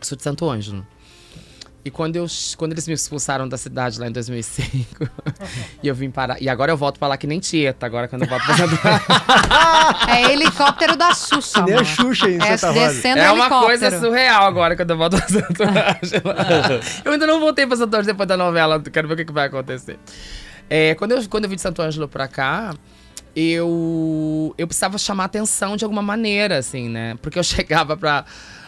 [0.00, 0.86] sou de Santo Ângelo.
[1.86, 5.08] E quando, eu, quando eles me expulsaram da cidade lá em 2005,
[5.80, 6.42] e eu vim parar.
[6.42, 8.74] E agora eu volto pra lá que nem Tieta, agora quando eu volto pra Santo
[8.74, 9.00] Ângelo.
[10.10, 11.84] É helicóptero da Xuxa, nem a.
[11.84, 12.92] Xuxa em É, Santa Rosa.
[12.92, 16.82] descendo É uma coisa surreal agora quando eu volto pra Santo Ângelo.
[17.04, 19.32] eu ainda não voltei pra Santo Ângelo depois da novela, quero ver o que, que
[19.32, 19.96] vai acontecer.
[20.68, 22.74] É, quando, eu, quando eu vim de Santo Ângelo pra cá,
[23.36, 27.16] eu, eu precisava chamar atenção de alguma maneira, assim, né?
[27.22, 28.24] Porque eu chegava pra,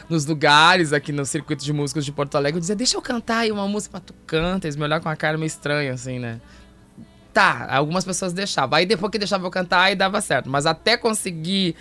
[0.08, 3.38] nos lugares aqui no circuito de músicos de Porto Alegre, eu dizia, deixa eu cantar
[3.40, 6.18] aí uma música, mas tu canta, eles me olhavam com uma cara meio estranha, assim,
[6.18, 6.40] né?
[7.32, 8.76] tá, algumas pessoas deixavam.
[8.76, 10.50] Aí depois que deixava eu cantar, aí dava certo.
[10.50, 11.76] Mas até conseguir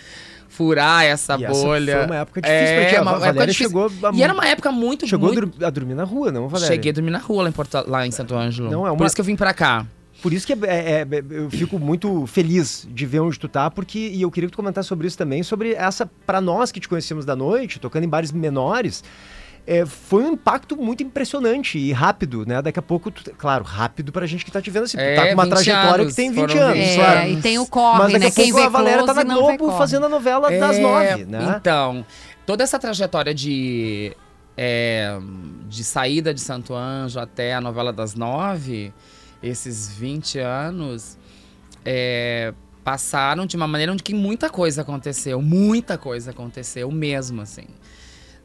[0.48, 1.98] furar essa E essa bolha.
[1.98, 2.96] foi uma época difícil pra ti.
[2.96, 3.68] A uma Valéria época difícil.
[3.68, 5.66] chegou a- E era uma época muito, Chegou a muito...
[5.66, 6.76] a dormir na rua, não, Valéria?
[6.76, 8.70] Cheguei a dormir na rua lá em, Porto, lá em Santo Ângelo.
[8.70, 9.84] Não, é uma- Por isso que eu vim pra cá.
[10.22, 13.70] Por isso que é- é- é- eu fico muito feliz de ver onde tu tá,
[13.70, 16.80] porque e eu queria que tu comentasse sobre isso também, sobre essa, pra nós que
[16.80, 19.04] te conhecemos da noite, tocando em bares menores,
[19.66, 22.62] é, foi um impacto muito impressionante e rápido, né?
[22.62, 25.16] Daqui a pouco, tu- claro, rápido pra gente que tá te vendo assim, tu É,
[25.16, 27.30] tá com uma 20 trajetória anos, que tem 20 foram anos, 20 É, claro.
[27.30, 28.28] e tem o corre, Mas daqui né?
[28.28, 31.26] a Quem pouco vê a Valéria tá na Globo fazendo a novela das É, nove,
[31.26, 31.56] né?
[31.60, 32.06] Então,
[32.46, 34.16] toda essa trajetória de,
[34.56, 35.18] é,
[35.68, 38.94] de saída de Santo Anjo até a novela das nove,
[39.42, 41.18] esses 20 anos,
[41.86, 45.42] é, passaram de uma maneira onde que muita coisa aconteceu.
[45.42, 47.68] Muita coisa aconteceu mesmo, assim.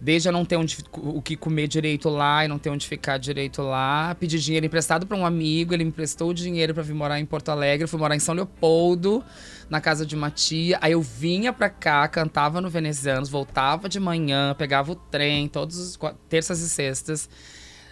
[0.00, 3.18] Desde eu não ter onde, o que comer direito lá e não ter onde ficar
[3.18, 6.92] direito lá, pedi dinheiro emprestado para um amigo, ele me emprestou o dinheiro para vir
[6.92, 9.22] morar em Porto Alegre, eu fui morar em São Leopoldo,
[9.70, 10.76] na casa de uma tia.
[10.82, 15.78] Aí eu vinha pra cá, cantava no Venezianos, voltava de manhã, pegava o trem todos
[15.78, 17.30] os terças e sextas.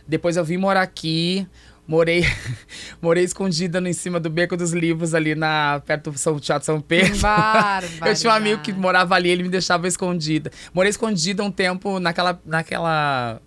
[0.05, 1.47] Depois eu vim morar aqui,
[1.91, 2.25] morei
[3.03, 6.65] morei escondida no, em cima do Beco dos Livros ali na perto do São Teatro
[6.65, 7.15] São Pedro.
[8.07, 10.51] Eu tinha um amigo que morava ali, ele me deixava escondida.
[10.73, 12.41] Morei escondida um tempo naquela.
[12.47, 13.41] naquela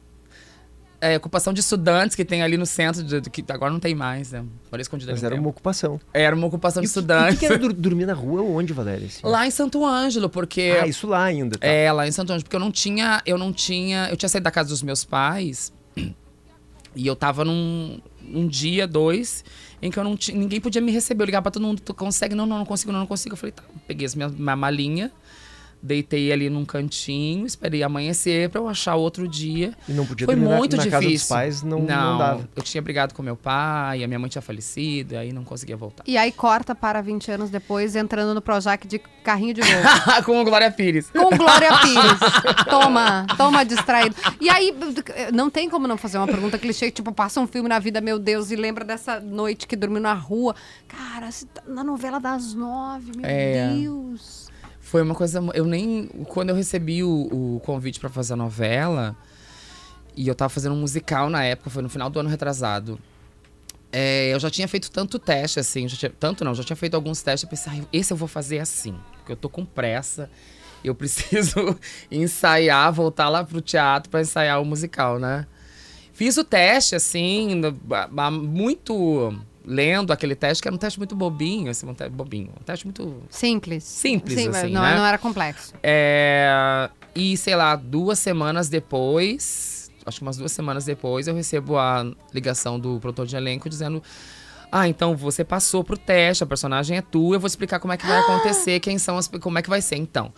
[1.01, 3.93] é, ocupação de estudantes que tem ali no centro, de, de- que agora não tem
[3.93, 4.41] mais, né?
[4.71, 5.43] Morei escondida Mas ali um era tempo.
[5.43, 5.99] uma ocupação.
[6.13, 7.35] Era uma ocupação E de que- estudantes.
[7.35, 9.07] O que, que era dur- dormir na rua ou onde, Valéria?
[9.07, 9.19] assim?
[9.21, 10.77] Lá em Santo Ângelo, porque.
[10.81, 11.67] Ah, isso lá ainda, tá?
[11.67, 13.21] É, lá em Santo Ângelo, porque eu não tinha.
[13.25, 14.07] Eu não tinha.
[14.09, 15.73] Eu tinha saído da casa dos meus pais.
[16.95, 19.43] E eu tava num um dia, dois,
[19.81, 20.37] em que eu não tinha.
[20.37, 21.23] Ninguém podia me receber.
[21.23, 22.35] Eu ligava pra todo mundo, tu consegue?
[22.35, 23.33] Não, não, não consigo, não, não consigo.
[23.33, 23.63] Eu falei, tá.
[23.87, 25.11] Peguei as minhas, minha malinha,
[25.85, 29.73] deitei ali num cantinho, esperei amanhecer pra eu achar outro dia.
[29.87, 30.99] E não podia Foi dormir na- muito na, difícil.
[31.01, 32.49] casa dos pais, não, não, dava.
[32.55, 35.75] Eu tinha brigado com meu pai, a minha mãe tinha falecido, e aí não conseguia
[35.75, 36.03] voltar.
[36.07, 39.69] E aí corta para 20 anos depois, entrando no Projac de carrinho de gol.
[40.25, 41.09] com o Glória Pires.
[41.11, 42.63] Com Glória Pires.
[42.69, 44.15] Toma, toma distraído.
[44.39, 44.73] E aí,
[45.33, 48.17] não tem como não fazer uma pergunta clichê, tipo, passa um filme na vida, meu
[48.17, 50.55] Deus, e lembra dessa noite que dormiu na rua.
[50.87, 53.73] Cara, tá na novela das nove, meu É.
[53.73, 54.47] Deus.
[54.93, 55.39] Foi uma coisa.
[55.55, 56.05] Eu nem.
[56.27, 59.15] Quando eu recebi o, o convite pra fazer a novela,
[60.15, 62.99] e eu tava fazendo um musical na época, foi no final do ano retrasado.
[63.91, 67.23] é, eu já tinha feito tanto teste, assim, tinha- tanto não, já tinha feito alguns
[67.23, 67.41] testes.
[67.43, 70.29] Eu pensei, "Ai, esse eu vou fazer assim, porque eu tô com pressa.
[70.83, 71.75] Eu preciso
[72.11, 75.47] ensaiar, voltar lá pro teatro pra ensaiar o musical, né?
[76.13, 77.59] Fiz o teste, assim,
[78.31, 82.49] muito lendo aquele teste, que era um teste muito bobinho, assim, um teste bobinho.
[82.59, 83.83] Um teste muito Simples.
[83.83, 84.95] Simples, Sim, assim, não, né?
[84.95, 85.73] não era complexo.
[85.81, 91.77] é, e, sei lá, duas semanas depois, acho que umas duas semanas depois, eu recebo
[91.77, 94.01] a ligação do produtor de elenco dizendo.
[94.75, 97.97] Ah, então você passou pro teste, a personagem é tua, eu vou explicar como é
[97.97, 99.27] que vai acontecer, quem são as.
[99.27, 99.97] como é que vai ser.
[99.97, 100.33] Então,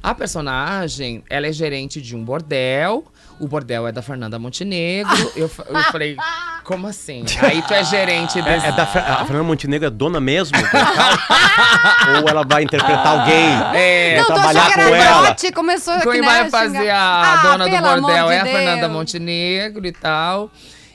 [0.00, 3.04] a personagem, ela é gerente de um bordel,
[3.40, 5.12] o bordel é da Fernanda Montenegro.
[5.34, 6.16] eu, eu falei,
[6.64, 7.24] como assim?
[7.42, 8.66] Aí tu é gerente desse.
[8.66, 10.56] É, é da Fer- a Fernanda Montenegro é dona mesmo?
[12.22, 13.50] Ou ela vai interpretar alguém?
[13.74, 15.22] É, Vai não, tô trabalhar com ela?
[15.26, 18.40] trote, começou aqui, Quem né, vai a fazer a Ah, dona do bordel de é
[18.40, 18.88] a Fernanda.
[18.88, 20.50] Montenegro e tal.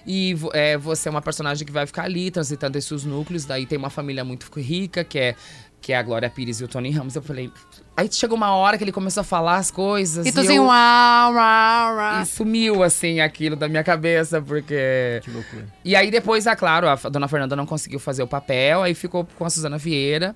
[0.08, 3.45] E é, você é uma personagem que vai ficar ali, transitando esses núcleos.
[3.45, 5.36] Daí tem uma família muito rica, que é,
[5.82, 7.15] que é a Glória Pires e o Tony Ramos.
[7.15, 7.51] Eu falei.
[7.97, 10.25] Aí chegou uma hora que ele começou a falar as coisas.
[10.25, 12.21] E tu assim, eu- uau, uau, uau.
[12.21, 15.21] e sumiu, assim, aquilo da minha cabeça, porque.
[15.23, 15.65] Que loucura.
[15.84, 19.25] E aí depois, é claro, a dona Fernanda não conseguiu fazer o papel, aí ficou
[19.38, 20.36] com a Suzana Vieira,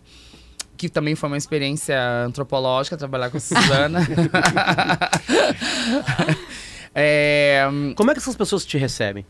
[0.77, 4.07] que também foi uma experiência antropológica trabalhar com a Suzana.
[6.95, 7.63] é,
[7.95, 9.25] Como é que essas pessoas te recebem?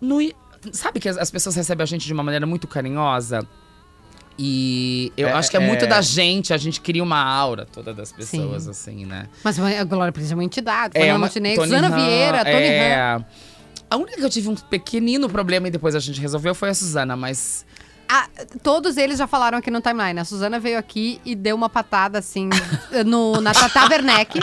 [0.00, 0.18] no
[0.72, 3.40] sabe que as, as pessoas recebem a gente de uma maneira muito carinhosa?
[4.38, 5.88] E eu É, acho que é, muito é.
[5.88, 9.26] da gente, a gente cria uma aura toda das pessoas, assim, né?
[9.42, 10.92] Mas a Glória Pires é uma entidade.
[10.92, 12.58] Fernanda uma- Montenegro, Tony Susana Han, Vieira, Tony Han.
[12.60, 13.24] é...
[13.90, 16.74] A única que eu tive um pequenino problema e depois a gente resolveu foi a
[16.74, 17.64] Suzana, mas
[18.10, 18.26] Ah,
[18.62, 20.18] todos eles já falaram aqui no timeline.
[20.18, 22.48] A Suzana veio aqui e deu uma patada, assim,
[23.04, 24.40] no, na Tata Werneck.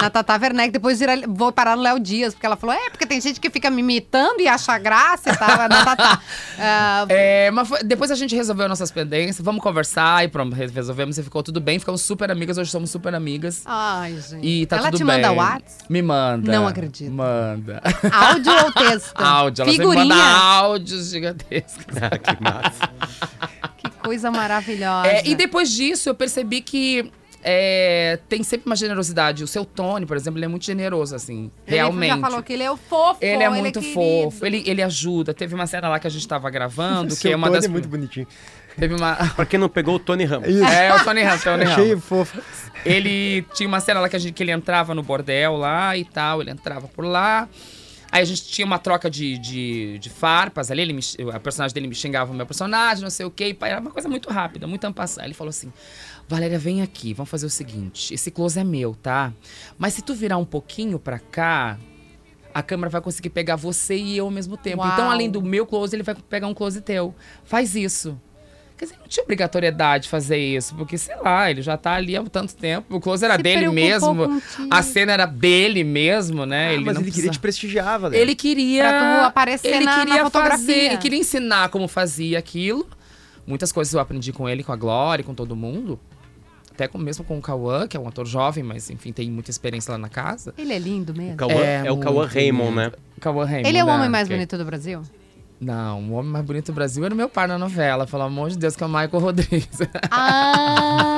[0.00, 0.72] na Tata Werneck.
[0.72, 3.48] Depois vira- vou parar no Léo Dias, porque ela falou, é, porque tem gente que
[3.50, 5.48] fica me imitando e acha graça e tal.
[5.68, 6.20] Na Tata.
[6.58, 10.66] Ah, É, mas foi- depois a gente resolveu nossas pendências, vamos conversar e pronto, re-
[10.66, 11.78] resolvemos e ficou tudo bem.
[11.78, 13.62] Ficamos super amigas, hoje somos super amigas.
[13.64, 14.44] Ai, gente.
[14.46, 15.16] E tá ela tudo te bem.
[15.22, 15.84] manda WhatsApp?
[15.88, 16.50] Me manda.
[16.52, 17.12] Não acredito.
[17.12, 17.80] Manda.
[18.12, 19.12] Áudio ou texto?
[19.22, 20.04] Áudio, ela Figurinha?
[20.06, 21.84] manda áudios gigantescos.
[22.04, 23.03] Ah, que massa.
[23.78, 25.08] Que coisa maravilhosa.
[25.08, 27.10] É, e depois disso, eu percebi que
[27.46, 29.44] é, tem sempre uma generosidade.
[29.44, 31.50] O seu Tony, por exemplo, ele é muito generoso, assim.
[31.66, 32.14] Ele realmente.
[32.14, 33.18] já falou que ele é o fofo.
[33.20, 33.94] Ele é muito querido.
[33.94, 35.34] fofo, ele, ele ajuda.
[35.34, 37.66] Teve uma cena lá que a gente tava gravando, que é uma Tony das.
[37.66, 38.26] é muito bonitinho.
[38.78, 39.14] Teve uma.
[39.36, 40.48] Pra quem não pegou, o Tony Ramos.
[40.48, 42.04] É, o Tony Ramos, Tony Achei Ramos.
[42.04, 42.40] fofo.
[42.84, 46.04] Ele tinha uma cena lá que, a gente, que ele entrava no bordel lá e
[46.04, 47.46] tal, ele entrava por lá.
[48.14, 51.00] Aí a gente tinha uma troca de, de, de farpas ali, ele me,
[51.32, 53.56] a personagem dele me xingava o meu personagem, não sei o quê.
[53.60, 55.26] Era uma coisa muito rápida, muito ampassada.
[55.26, 55.72] Ele falou assim:
[56.28, 59.32] Valéria, vem aqui, vamos fazer o seguinte: esse close é meu, tá?
[59.76, 61.76] Mas se tu virar um pouquinho pra cá,
[62.54, 64.84] a câmera vai conseguir pegar você e eu ao mesmo tempo.
[64.84, 64.92] Uau.
[64.92, 67.12] Então, além do meu close, ele vai pegar um close teu.
[67.42, 68.16] Faz isso.
[68.86, 72.16] Quer dizer, não tinha obrigatoriedade de fazer isso, porque, sei lá, ele já tá ali
[72.16, 72.96] há tanto tempo.
[72.96, 74.40] O close era Se dele mesmo.
[74.70, 76.68] A cena era dele mesmo, né?
[76.68, 78.22] Ah, ele mas não ele queria te prestigiar, Valéria.
[78.22, 78.82] Ele queria.
[78.88, 80.58] Pra tu aparecer ele na- na queria fotografia.
[80.58, 82.86] fazer, ele queria ensinar como fazia aquilo.
[83.46, 85.98] Muitas coisas eu aprendi com ele, com a Glória, com todo mundo.
[86.72, 89.48] Até com, mesmo com o Cauã, que é um ator jovem, mas enfim, tem muita
[89.50, 90.52] experiência lá na casa.
[90.58, 91.36] Ele é lindo mesmo.
[91.36, 92.92] Cauã- é o Cauã Raymond, né?
[93.20, 93.68] Cauã Raymond.
[93.68, 93.92] Ele é o né?
[93.94, 94.36] homem mais ok.
[94.36, 95.02] bonito do Brasil?
[95.60, 98.50] Não, o homem mais bonito do Brasil era o meu par na novela, pelo amor
[98.50, 99.78] de Deus, que é o Michael Rodrigues.
[100.10, 101.13] Ah!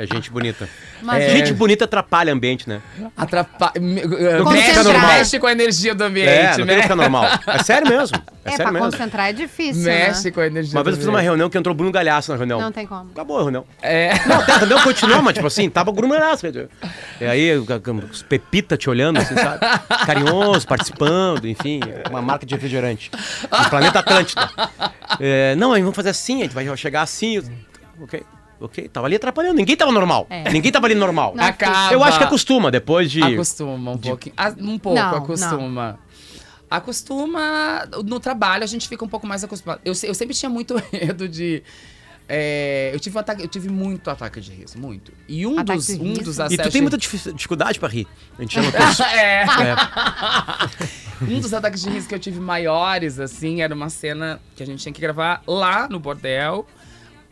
[0.00, 0.66] É gente bonita.
[1.02, 1.28] Mas É.
[1.28, 2.80] Gente bonita atrapalha o ambiente, né?
[3.14, 3.78] Atrapalha.
[3.78, 5.06] Mexe, normal.
[5.08, 6.76] mexe com a energia do ambiente, É, não né?
[6.76, 7.26] que ficar normal.
[7.46, 8.16] É sério mesmo.
[8.42, 8.90] É, é, sério pra mesmo.
[8.90, 10.30] concentrar é difícil, Mexe né?
[10.30, 12.38] com a energia Uma vez do eu fiz uma reunião que entrou Bruno Galhaço na
[12.38, 12.58] reunião.
[12.58, 13.10] Não tem como.
[13.10, 13.66] Acabou a reunião.
[13.82, 14.14] É.
[14.26, 16.46] Não, até a reunião continuou, mas tipo assim, tava o Bruno Galhaço.
[17.20, 19.60] E aí, os Pepita te olhando, assim, sabe?
[20.06, 23.10] Carinhoso, participando, enfim, uma marca de refrigerante.
[23.52, 24.48] No planeta Atlântida.
[25.20, 27.42] É, não, aí vamos fazer assim, a gente vai chegar assim.
[28.02, 28.22] Ok,
[28.60, 28.88] ok.
[28.88, 29.54] Tava ali atrapalhando.
[29.56, 30.26] Ninguém tava normal.
[30.30, 30.50] É.
[30.50, 31.32] Ninguém tava ali normal.
[31.34, 31.92] Não, Acaba.
[31.92, 33.22] Eu acho que acostuma depois de.
[33.22, 34.34] Acostuma um pouquinho.
[34.36, 35.98] Ah, Um pouco, Não, acostuma.
[36.70, 37.88] Acostuma.
[38.04, 39.80] No trabalho a gente fica um pouco mais acostumado.
[39.84, 41.62] Eu, eu sempre tinha muito medo de.
[42.28, 45.12] é, eu, tive um ataque, eu tive muito ataque de riso, muito.
[45.28, 46.66] E um Ataque dos, de um dos E acessos.
[46.66, 48.06] tu tem muita dif- dificuldade pra rir.
[48.38, 49.02] A gente chama isso.
[49.10, 49.42] é.
[49.42, 51.24] É.
[51.24, 54.66] Um dos ataques de riso que eu tive maiores, assim, era uma cena que a
[54.66, 56.66] gente tinha que gravar lá no bordel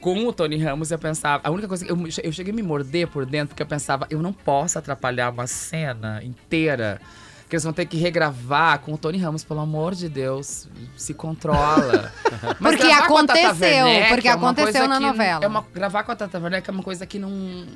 [0.00, 0.90] com o Tony Ramos.
[0.90, 3.62] Eu pensava, a única coisa que eu, eu cheguei a me morder por dentro, porque
[3.62, 7.00] eu pensava, eu não posso atrapalhar uma cena inteira.
[7.48, 11.14] Que eles vão ter que regravar com o Tony Ramos, pelo amor de Deus, se
[11.14, 12.12] controla.
[12.60, 15.42] Mas Porque aconteceu, Werneck porque é aconteceu na novela.
[15.42, 17.66] É uma, gravar com a Tata Werneck é uma coisa que não.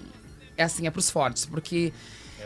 [0.58, 1.90] É assim, é pros fortes, porque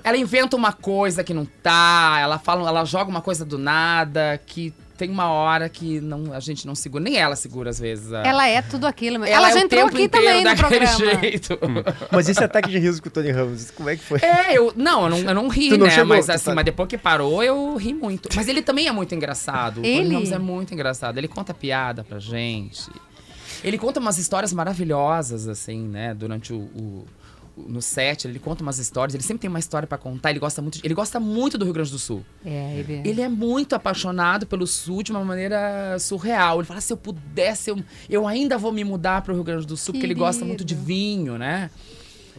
[0.04, 4.40] ela inventa uma coisa que não tá, ela fala, ela joga uma coisa do nada,
[4.46, 8.12] que tem uma hora que não, a gente não segura, nem ela segura às vezes.
[8.12, 9.24] a- Ela é tudo aquilo.
[9.24, 10.86] Ela, é já o entrou aqui também no programa.
[11.20, 11.58] jeito.
[12.10, 14.18] Mas esse ataque de riso com o Tony Ramos, como é que foi?
[14.22, 14.72] É, eu.
[14.76, 15.92] Não, eu não, eu não ri, Tu não né?
[15.92, 18.28] chegou, mas assim, tá- mas depois que parou, eu ri muito.
[18.34, 19.80] Mas ele também é muito engraçado.
[19.80, 20.02] O Ele?
[20.02, 21.18] Tony Ramos é muito engraçado.
[21.18, 22.90] Ele conta piada pra gente.
[23.64, 26.14] Ele conta umas histórias maravilhosas, assim, né?
[26.14, 26.56] Durante o.
[26.58, 27.06] o- o-
[27.56, 30.60] no set, ele conta umas histórias, ele sempre tem uma história pra contar, ele gosta
[30.60, 32.24] muito, de- ele gosta muito do Rio Grande do Sul.
[32.44, 33.00] É, ele...
[33.08, 36.58] Ele é muito apaixonado pelo Sul de uma maneira surreal.
[36.58, 37.78] Ele fala: se eu pudesse, eu,
[38.10, 40.74] eu ainda vou me mudar pro Rio Grande do Sul, porque ele gosta muito de
[40.74, 40.86] Querido.
[40.86, 41.70] vinho, né?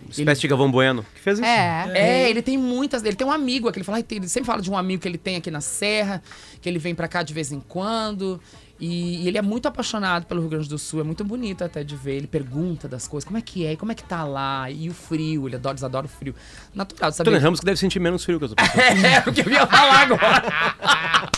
[0.10, 1.04] Espécie de Gavão Bueno.
[1.16, 1.48] Que fez isso.
[1.48, 1.92] É.
[1.96, 3.04] É, ele tem muitas.
[3.04, 3.80] Ele tem um amigo aqui.
[3.80, 6.22] Ele, fala, ele sempre fala de um amigo que ele tem aqui na Serra,
[6.62, 8.40] que ele vem pra cá de vez em quando.
[8.80, 11.00] E, e ele é muito apaixonado pelo Rio Grande do Sul.
[11.02, 12.16] É muito bonito até de ver.
[12.18, 13.76] Ele pergunta das coisas: como é que é?
[13.76, 14.70] Como é que tá lá?
[14.70, 15.48] E o frio.
[15.48, 16.36] Ele adora, eles adoram o frio.
[16.76, 17.30] Natural, sabe?
[17.30, 19.04] Tony Ramos que deve sentir menos frio que as outras pessoas.
[19.04, 20.44] É o que eu ia falar agora.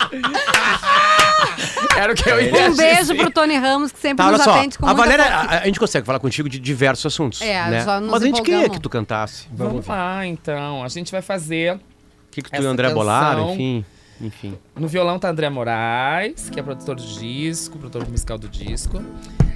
[1.97, 3.15] Era o que eu ia Um beijo dizer.
[3.17, 4.55] pro Tony Ramos, que sempre Tá, olha nos só.
[4.57, 7.41] atende com A Valéria, a, a gente consegue falar contigo de diversos assuntos.
[7.41, 7.83] É, né?
[7.83, 9.47] só nos Mas a gente queria que tu cantasse.
[9.51, 10.83] O Vamos lá, então.
[10.83, 11.79] A gente vai fazer.
[12.31, 13.85] que, que tu e o André bolaram, canção- enfim.
[14.21, 14.57] Enfim.
[14.75, 19.01] No violão tá André Moraes, que é produtor do disco, produtor musical do disco.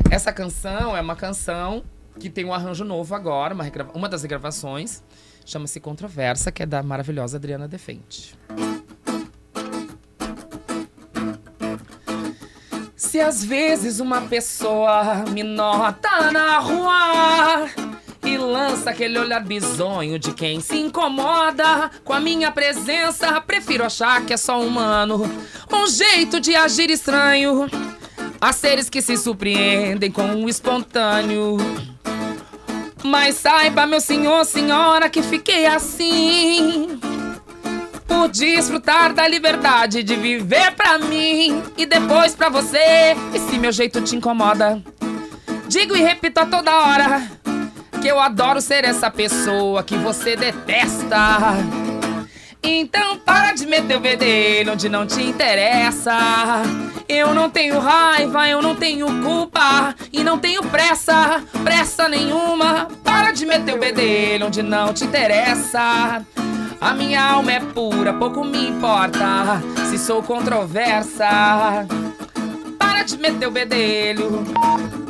[0.09, 1.83] Essa canção é uma canção
[2.19, 5.03] que tem um arranjo novo agora, uma, regrava- uma das regravações.
[5.45, 8.37] Chama-se Controversa, que é da maravilhosa Adriana Defente.
[12.95, 17.67] Se às vezes uma pessoa me nota na rua
[18.23, 24.25] e lança aquele olhar bizonho de quem se incomoda com a minha presença, prefiro achar
[24.25, 25.29] que é só humano,
[25.71, 27.69] um jeito de agir estranho.
[28.39, 31.57] Há seres que se surpreendem com o espontâneo.
[33.03, 36.99] Mas saiba, meu senhor, senhora, que fiquei assim
[38.07, 43.15] por desfrutar da liberdade de viver pra mim e depois pra você.
[43.33, 44.81] E se meu jeito te incomoda,
[45.67, 47.42] digo e repito a toda hora
[48.03, 51.17] que eu adoro ser essa pessoa que você detesta.
[52.61, 56.11] Então para de meter o bedelho onde não te interessa.
[57.07, 62.89] Eu não tenho raiva, eu não tenho culpa e não tenho pressa, pressa nenhuma.
[63.05, 66.25] Para de meter o bedelho onde não te interessa.
[66.81, 71.87] A minha alma é pura, pouco me importa se sou controversa.
[72.77, 74.43] Para de meter o bedelho,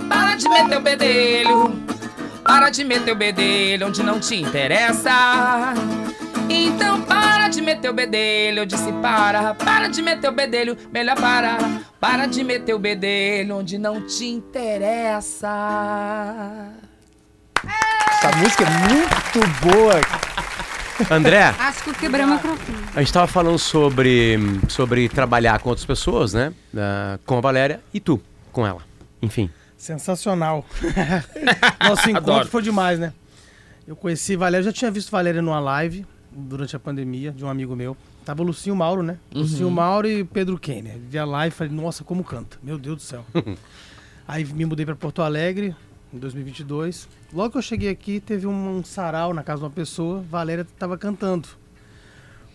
[0.08, 1.84] para de meter o bedelho,
[2.54, 5.74] para de meter o bedelho onde não te interessa.
[6.47, 11.16] Então para de meter o bedelho, eu disse para, para de meter o bedelho, melhor
[11.16, 11.58] para,
[11.99, 15.49] para de meter o bedelho onde não te interessa.
[17.64, 19.99] Essa música é muito boa.
[21.10, 22.78] André, Acho que eu quebrei o microfone.
[22.95, 24.38] a gente tava falando sobre,
[24.70, 26.54] sobre trabalhar com outras pessoas, né?
[26.78, 28.82] Ah, com a Valéria e tu, com ela.
[29.24, 29.49] Enfim.
[29.84, 30.66] Sensacional.
[31.84, 32.48] Nosso encontro Adoro.
[32.48, 33.12] foi demais, né?
[33.86, 37.76] Eu conheci Valéria, já tinha visto Valéria numa live durante a pandemia de um amigo
[37.76, 37.98] meu.
[38.24, 39.18] Tava o Lucinho Mauro, né?
[39.34, 40.98] Lucinho Mauro e Pedro Kenner.
[40.98, 42.58] Vi a live e falei, nossa, como canta.
[42.64, 43.26] Meu Deus do céu.
[44.26, 45.76] Aí me mudei para Porto Alegre
[46.14, 47.10] em 2022.
[47.34, 50.24] Logo que eu cheguei aqui, teve um, um sarau na casa de uma pessoa.
[50.32, 51.50] Valéria tava cantando.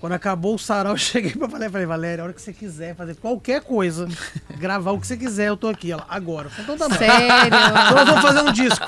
[0.00, 2.52] Quando acabou o sarau, eu cheguei pra Valéria e falei, Valéria, a hora que você
[2.52, 4.08] quiser fazer qualquer coisa,
[4.58, 5.90] gravar o que você quiser, eu tô aqui.
[5.90, 6.48] Ela, agora.
[6.50, 6.98] Falei, então tá bom.
[6.98, 7.28] Sério?
[7.88, 8.86] Então nós vamos fazer um disco.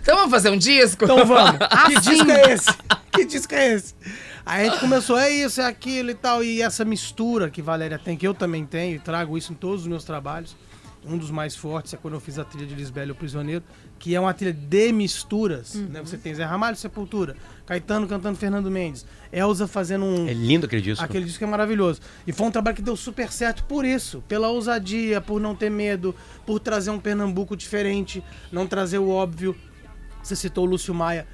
[0.00, 1.04] Então vamos fazer um disco?
[1.04, 1.58] Então vamos.
[1.58, 2.10] que Assim.
[2.10, 2.70] disco é esse?
[3.12, 3.94] Que disco é esse?
[4.44, 6.44] Aí a gente começou, é isso, é aquilo e tal.
[6.44, 9.82] E essa mistura que Valéria tem, que eu também tenho, e trago isso em todos
[9.82, 10.56] os meus trabalhos.
[11.04, 13.64] Um dos mais fortes é quando eu fiz a trilha de Lisbelo o Prisioneiro,
[13.98, 15.74] que é uma trilha de misturas.
[15.74, 16.00] Né?
[16.00, 17.36] Você tem Zé Ramalho, Sepultura,
[17.66, 21.04] Caetano cantando Fernando Mendes, Elza fazendo um, É lindo aquele disco.
[21.04, 22.00] Aquele disco é maravilhoso.
[22.24, 24.22] E foi um trabalho que deu super certo por isso.
[24.28, 26.14] Pela ousadia, por não ter medo,
[26.46, 29.56] por trazer um Pernambuco diferente, não trazer o óbvio.
[30.22, 31.26] Você citou o Lúcio Maia.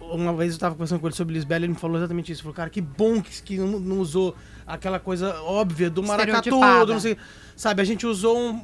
[0.00, 2.40] Uma vez eu estava conversando com ele sobre Lisbela ele me falou exatamente isso.
[2.40, 4.34] Ele falou, cara, que bom que, que não, não usou
[4.68, 7.16] aquela coisa óbvia do maracatu, do não sei.
[7.56, 8.62] Sabe, a gente usou um-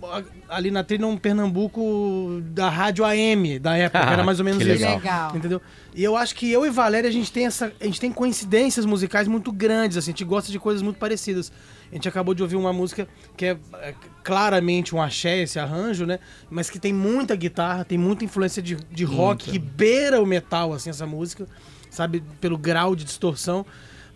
[0.48, 4.62] ali na trilha um Pernambuco da rádio AM da época, que era mais ou menos
[4.62, 4.82] Que isso.
[4.84, 4.96] legal.
[4.98, 5.36] Legal.
[5.36, 5.62] Entendeu?
[5.96, 7.72] E eu acho que eu e Valéria, a gente tem essa.
[7.80, 11.50] A gente tem coincidências musicais muito grandes, assim, a gente gosta de coisas muito parecidas.
[11.90, 16.07] A gente acabou de ouvir uma música que é, é, claramente um axé, esse arranjo,
[16.07, 16.20] né?
[16.48, 20.72] Mas que tem muita guitarra, tem muita influência de, de rock, que beira o metal,
[20.72, 21.46] assim, essa música,
[21.90, 22.22] sabe?
[22.40, 23.66] Pelo grau de distorção.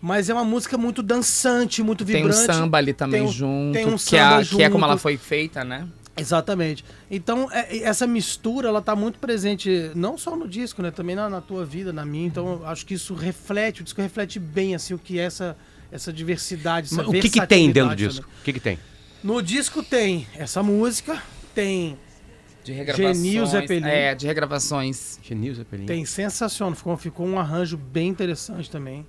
[0.01, 2.45] Mas é uma música muito dançante, muito Tem um vibrante.
[2.53, 4.79] samba ali também Tem um- junto, tem um que, é, samba a- que é como
[4.81, 4.91] junto.
[4.91, 5.87] ela foi feita, né?
[6.15, 6.83] Exatamente.
[7.09, 10.91] Então, é- essa mistura, ela tá muito presente, não só no disco, né?
[10.91, 12.27] Também na, na tua vida, na minha.
[12.27, 15.57] Então, acho que isso reflete, o disco reflete bem, assim, o que é essa,
[15.91, 18.25] essa diversidade, essa o que, que tem dentro do disco?
[18.41, 18.77] O que, que tem?
[19.23, 21.21] No disco tem essa música,
[21.55, 21.97] tem,
[22.63, 23.17] De regravações.
[23.17, 23.87] Genil Zeppelin.
[23.87, 25.19] É, de regravações.
[25.23, 25.85] Genil Zeppelin.
[25.85, 26.75] tem Sensacional.
[26.75, 29.05] Ficou, ficou um arranjo bem interessante também.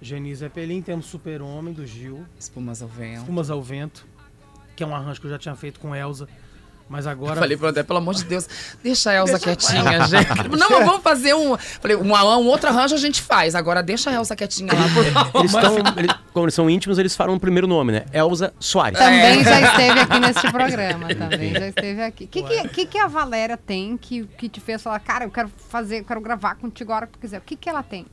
[0.00, 2.24] Geni Zeppelin, temos Super Homem, do Gil.
[2.38, 3.18] Espumas ao vento.
[3.20, 4.06] Espumas ao Vento,
[4.74, 6.28] que é um arranjo que eu já tinha feito com Elza.
[6.88, 7.40] Mas agora...
[7.40, 8.46] Falei pro André, pelo amor de Deus,
[8.80, 10.48] deixa a Elza quietinha, gente.
[10.56, 11.56] Não, mas vamos fazer um.
[11.58, 13.56] Falei, um, um outro arranjo a gente faz.
[13.56, 14.84] Agora deixa a Elza quietinha lá.
[14.94, 15.40] Por favor.
[15.40, 15.76] Eles estão.
[15.96, 18.04] eles- como eles são íntimos, eles falam o primeiro nome, né?
[18.12, 18.96] Elza Soares.
[19.00, 21.08] Também já esteve aqui neste programa.
[21.12, 22.24] Também já esteve aqui.
[22.24, 25.30] O que, que, que, que a Valéria tem que, que te fez falar, cara, eu
[25.30, 27.38] quero fazer, eu quero gravar contigo a hora que tu quiser?
[27.38, 28.06] O que, que ela tem?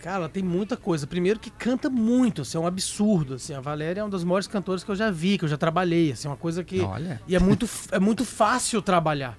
[0.00, 1.06] Cara, ela tem muita coisa.
[1.06, 3.34] Primeiro que canta muito, assim, é um absurdo.
[3.34, 5.56] Assim, a Valéria é uma das maiores cantoras que eu já vi, que eu já
[5.56, 6.12] trabalhei.
[6.12, 6.80] Assim, é uma coisa que.
[6.80, 7.20] Olha.
[7.26, 9.38] E é muito, é muito fácil trabalhar.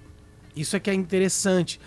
[0.55, 1.79] Isso é que é interessante.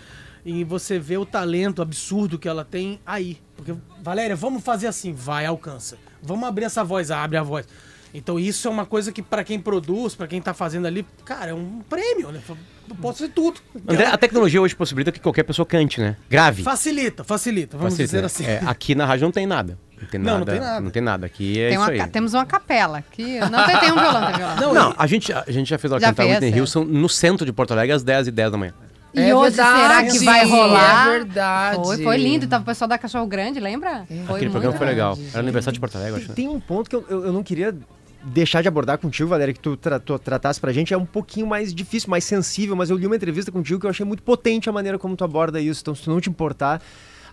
[0.43, 3.39] E você vê o talento absurdo que ela tem aí.
[3.55, 5.97] Porque, Valéria, vamos fazer assim, vai, alcança.
[6.21, 7.67] Vamos abrir essa voz, abre a voz.
[8.13, 11.51] Então isso é uma coisa que pra quem produz, pra quem tá fazendo ali, cara,
[11.51, 12.41] é um prêmio, né?
[12.89, 13.61] Eu posso fazer tudo.
[13.87, 16.17] André, a tecnologia hoje possibilita que qualquer pessoa cante, né?
[16.29, 16.61] Grave.
[16.61, 18.57] Facilita, facilita, vamos Facilita, dizer né?
[18.59, 18.65] assim.
[18.65, 19.77] É, aqui na rádio não tem nada.
[20.01, 20.39] Não tem Não, nada.
[20.39, 20.81] não tem nada.
[20.81, 21.25] Não tem nada.
[21.27, 22.09] Aqui é Tem isso uma aí.
[22.09, 23.39] temos uma capela aqui.
[23.39, 24.55] Não tem, tem um violão, tem violão.
[24.57, 26.59] Não, Não, a gente, a gente já fez ela Já cantar Whitney é.
[26.59, 28.73] Houston no centro de Porto Alegre às 10 e 10 da manhã.
[29.13, 31.07] E É hoje será que verdade, vai rolar?
[31.07, 31.83] É verdade.
[31.83, 32.47] Foi, foi lindo.
[32.47, 34.05] Tava o pessoal da Cachorro Grande, lembra?
[34.25, 35.13] Foi Aquele programa foi legal.
[35.13, 36.33] verdade, Era aniversário de Porto Alegre, eu acho.
[36.33, 36.51] Tem, né?
[36.51, 37.75] tem um ponto que eu, eu, eu não queria
[38.23, 40.93] deixar de abordar contigo, Valéria, que tu, tra tu tratasse pra gente.
[40.93, 43.89] É um pouquinho mais difícil, mais sensível, mas eu li uma entrevista contigo que eu
[43.89, 45.81] achei muito potente a maneira como tu aborda isso.
[45.81, 46.81] Então, se tu não te importar.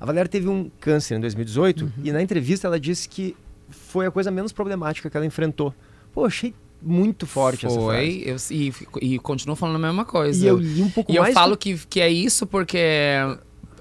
[0.01, 3.35] A Valéria teve um câncer em 2018 e na entrevista ela disse que
[3.69, 5.75] foi a coisa menos problemática que ela enfrentou.
[6.13, 7.85] Pô, achei muito forte essa frase.
[7.87, 8.37] Foi, eu,
[9.03, 10.45] e, e continuo falando a mesma coisa.
[10.45, 12.79] E eu li um pouco E eu mais falo do- que, que é isso porque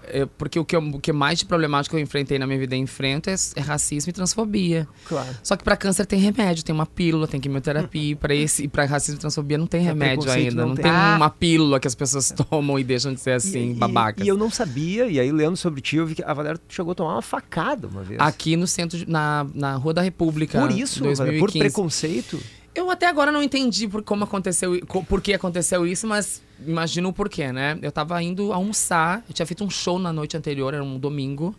[0.10, 2.76] é, porque o que, eu, o que mais de problemático eu enfrentei na minha vida
[2.76, 4.88] e enfrento é, é racismo e transfobia.
[5.08, 5.30] Claro.
[5.44, 8.16] Só que pra câncer tem remédio, tem uma pílula, tem quimioterapia.
[8.16, 10.62] Pra esse e pra racismo e transfobia não tem remédio ainda.
[10.62, 10.84] não Não, tem.
[10.84, 11.16] tem, Ah.
[11.18, 14.26] uma pílula que as pessoas tomam e deixam de ser assim, E- e- babacas.
[14.26, 16.92] E, eu não sabia, e aí lendo sobre ti, eu vi que a Valéria chegou
[16.92, 18.20] a tomar uma facada uma vez.
[18.20, 20.60] Aqui no centro, de- na, na Rua da República.
[20.60, 21.40] Por isso, Valéria, 2015.
[21.40, 22.40] por preconceito.
[22.78, 27.14] Eu até agora não entendi por como aconteceu, por que aconteceu isso, mas imagino o
[27.14, 27.76] porquê, né?
[27.82, 31.56] Eu tava indo almoçar, eu tinha feito um show na noite anterior, era um domingo.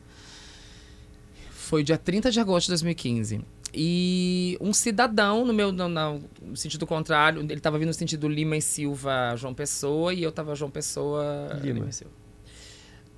[1.51, 3.41] Foi dia 30 de agosto de 2015.
[3.75, 8.57] E um cidadão, no meu no, no sentido contrário, ele tava vindo no sentido Lima
[8.57, 11.81] e Silva, João Pessoa, e eu tava João Pessoa, Lima.
[11.81, 12.15] Lima, e Silva.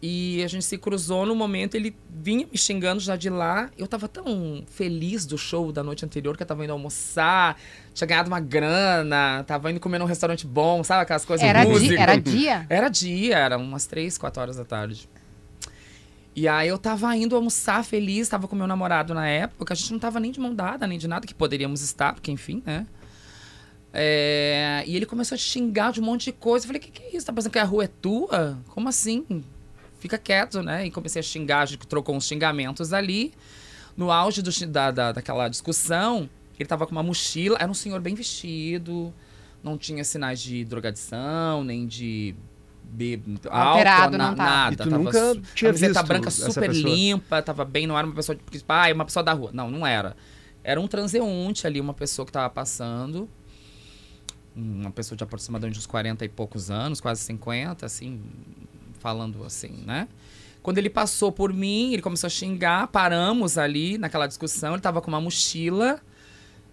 [0.02, 3.70] E a gente se cruzou no momento, ele vinha me xingando já de lá.
[3.76, 7.60] Eu tava tão feliz do show da noite anterior que eu tava indo almoçar,
[7.92, 11.02] tinha ganhado uma grana, tava indo comer num restaurante bom, sabe?
[11.02, 11.94] Aquelas coisas Era, música.
[11.94, 12.66] di era dia?
[12.70, 15.06] Era dia, era umas três, quatro horas da tarde.
[16.34, 19.92] E aí eu tava indo almoçar feliz, tava com meu namorado na época, a gente
[19.92, 22.86] não tava nem de mão dada, nem de nada que poderíamos estar, porque enfim, né?
[23.92, 26.64] É, e ele começou a xingar de um monte de coisa.
[26.64, 27.26] Eu falei, que que é isso?
[27.26, 28.58] Tá pensando que a rua é tua?
[28.68, 29.44] Como assim?
[30.00, 30.86] Fica quieto, né?
[30.86, 33.32] E comecei a xingar, a gente trocou uns xingamentos ali.
[33.96, 36.28] No auge do, da, da, daquela discussão,
[36.58, 39.12] ele tava com uma mochila, era um senhor bem vestido,
[39.62, 42.34] não tinha sinais de drogadição, nem de
[42.82, 44.50] be- Alterado, álcool, não tava.
[44.50, 44.72] nada.
[44.72, 48.06] E tu Tava nunca su- tinha camiseta visto branca super limpa, tava bem, não era
[48.06, 49.50] uma pessoa de, ah, é uma pessoa da rua.
[49.52, 50.16] Não, não era.
[50.64, 53.28] Era um transeunte ali, uma pessoa que tava passando.
[54.54, 58.20] Uma pessoa de aproximadamente uns 40 e poucos anos, quase 50, assim,
[59.00, 60.06] falando assim, né?
[60.62, 65.00] Quando ele passou por mim, ele começou a xingar, paramos ali naquela discussão, ele tava
[65.00, 66.00] com uma mochila.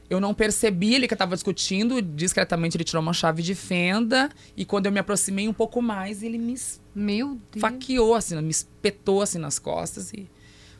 [0.09, 4.29] Eu não percebi ele que eu tava discutindo, discretamente ele tirou uma chave de fenda
[4.55, 6.55] e quando eu me aproximei um pouco mais, ele me
[6.95, 7.61] Meu Deus.
[7.61, 10.29] faqueou assim, me espetou assim nas costas e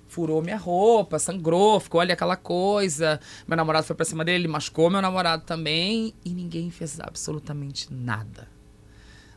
[0.08, 3.20] furou minha roupa, sangrou, ficou ali aquela coisa.
[3.46, 7.94] Meu namorado foi pra cima dele, ele machucou meu namorado também e ninguém fez absolutamente
[7.94, 8.48] nada.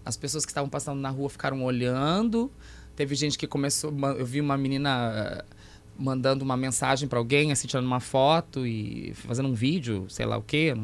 [0.05, 2.51] As pessoas que estavam passando na rua ficaram olhando.
[2.96, 5.44] Teve gente que começou, eu vi uma menina eh,
[5.98, 10.36] mandando uma mensagem pra alguém, assim, tirando uma foto e fazendo um vídeo, sei lá
[10.36, 10.74] o quê.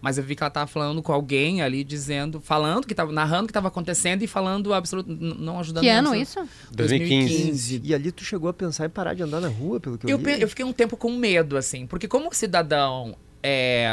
[0.00, 3.44] Mas eu vi que ela tava falando com alguém ali, dizendo, falando que tava, narrando
[3.44, 6.38] o que estava acontecendo e falando absoluto, não ajudando Que ano isso?
[6.70, 7.80] 2015.
[7.82, 10.20] E ali tu chegou a pensar em parar de andar na rua, pelo que eu,
[10.20, 13.86] Eu, eu fiquei um tempo com medo, assim, porque como cidadão, é,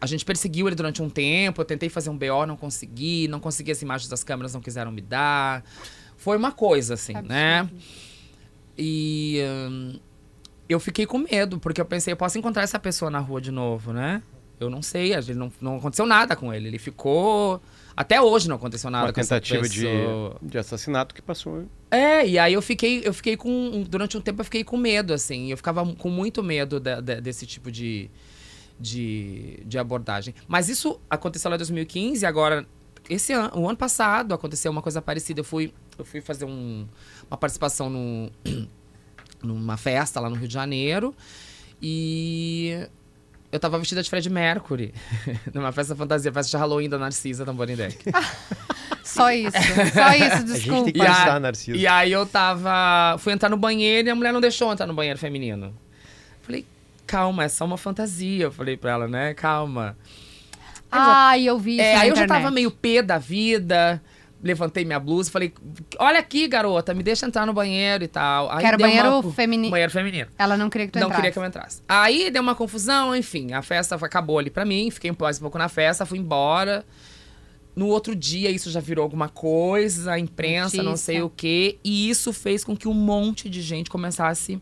[0.00, 3.40] a gente perseguiu ele durante um tempo, eu tentei fazer um BO, não consegui, não
[3.40, 5.64] consegui as imagens das câmeras, não quiseram me dar.
[6.16, 7.68] Foi uma coisa, assim, né?
[8.76, 9.98] E hum,
[10.68, 13.50] eu fiquei com medo, porque eu pensei, eu posso encontrar essa pessoa na rua de
[13.50, 14.22] novo, né?
[14.58, 16.68] Eu não sei, a gente não, não aconteceu nada com ele.
[16.68, 17.60] Ele ficou.
[17.96, 19.84] Até hoje não aconteceu nada Uma com essa tentativa de,
[20.40, 21.64] de assassinato que passou.
[21.90, 23.84] É, e aí eu fiquei, eu fiquei com.
[23.88, 25.50] Durante um tempo eu fiquei com medo, assim.
[25.50, 28.08] Eu ficava com muito medo da- da- desse tipo de,
[28.82, 30.34] de, de abordagem.
[30.48, 32.66] Mas isso aconteceu lá em 2015 e agora.
[33.10, 35.40] Esse ano, o ano passado aconteceu uma coisa parecida.
[35.40, 36.86] Eu fui, eu fui fazer um-
[37.30, 38.30] uma participação no,
[39.42, 41.14] numa festa lá no Rio de Janeiro.
[41.80, 42.86] E
[43.50, 44.94] eu tava vestida de Fred Mercury.
[45.52, 47.98] numa festa fantasia, festa de Halloween da Narcisa Tamborindec.
[49.02, 49.50] Só isso.
[49.92, 50.92] Só isso, A gente tem desculpa.
[50.92, 51.76] que E a-.
[51.76, 53.16] E aí eu tava.
[53.18, 55.74] Fui entrar no banheiro e a mulher não deixou entrar no banheiro feminino.
[57.12, 58.44] Calma, é só uma fantasia.
[58.44, 59.34] Eu falei pra ela, né?
[59.34, 59.96] Calma.
[60.90, 64.02] Ai, eu vi É, aí eu já tava meio pé da vida.
[64.42, 65.54] Levantei minha blusa e falei,
[66.00, 68.50] olha aqui, garota, me deixa entrar no banheiro e tal.
[68.50, 69.70] Aí Quero deu banheiro uma- feminino.
[69.70, 70.28] Banheiro feminino.
[70.36, 71.20] Ela não queria que tu Não entrasse.
[71.20, 71.82] queria que eu entrasse.
[71.88, 75.58] Aí deu uma confusão, enfim, a festa acabou ali pra mim, fiquei mais um pouco
[75.58, 76.84] na festa, fui embora.
[77.76, 81.12] No outro dia isso já virou alguma coisa, a imprensa, não Notícia.
[81.14, 84.60] sei o quê, e isso fez com que um monte de gente começasse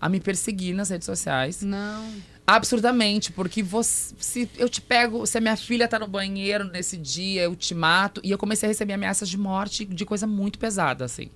[0.00, 1.62] a me perseguir nas redes sociais.
[1.62, 2.12] Não.
[2.46, 6.96] Absurdamente, porque você, se eu te pego, se a minha filha tá no banheiro nesse
[6.96, 8.20] dia, eu te mato.
[8.24, 11.30] E eu comecei a receber ameaças de morte de coisa muito pesada, assim.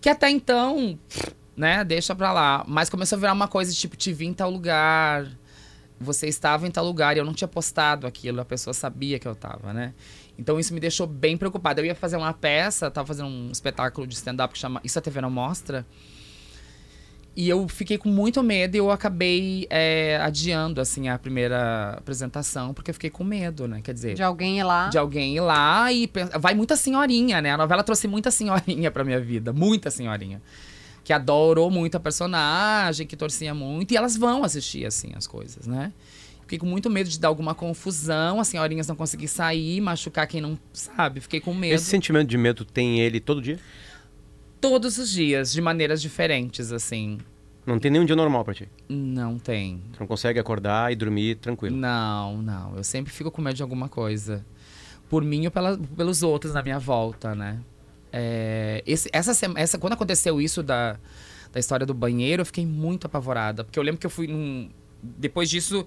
[0.00, 0.98] Que até então,
[1.56, 2.64] né, deixa pra lá.
[2.68, 5.26] Mas começou a virar uma coisa tipo, te vi em tal lugar,
[5.98, 9.26] você estava em tal lugar, e eu não tinha postado aquilo, a pessoa sabia que
[9.26, 9.94] eu tava, né?
[10.38, 11.80] Então isso me deixou bem preocupada.
[11.80, 15.02] Eu ia fazer uma peça, tava fazendo um espetáculo de stand-up que chama Isso a
[15.02, 15.86] TV não mostra.
[17.34, 22.74] E eu fiquei com muito medo e eu acabei é, adiando, assim, a primeira apresentação,
[22.74, 23.80] porque eu fiquei com medo, né?
[23.82, 24.88] Quer dizer, De alguém ir lá.
[24.88, 26.10] de alguém ir lá e...
[26.38, 27.52] Vai muita senhorinha, né?
[27.52, 30.42] A novela trouxe muita senhorinha pra minha vida, muita senhorinha.
[31.02, 33.92] Que adorou muito a personagem, que torcia muito.
[33.92, 35.90] E elas vão assistir, assim, as coisas, né?
[36.42, 40.42] Fiquei com muito medo de dar alguma confusão, as senhorinhas não conseguir sair, machucar quem
[40.42, 41.18] não sabe.
[41.20, 41.74] Fiquei com medo.
[41.76, 43.58] Esse sentimento de medo tem ele todo dia?
[44.62, 47.18] Todos os dias, de maneiras diferentes, assim.
[47.66, 48.68] Não tem nenhum dia normal pra ti.
[48.88, 49.82] Não tem.
[49.92, 51.76] Você não consegue acordar e dormir tranquilo.
[51.76, 52.76] Não, não.
[52.76, 54.44] Eu sempre fico com medo de alguma coisa.
[55.08, 57.60] Por mim ou pela- pelos outros na minha volta, né?
[58.12, 60.96] É, esse- essa, essa, quando aconteceu isso da,
[61.52, 63.62] da história do banheiro, eu fiquei muito apavorada.
[63.64, 64.68] Porque eu lembro que eu fui num.
[65.02, 65.84] Depois disso,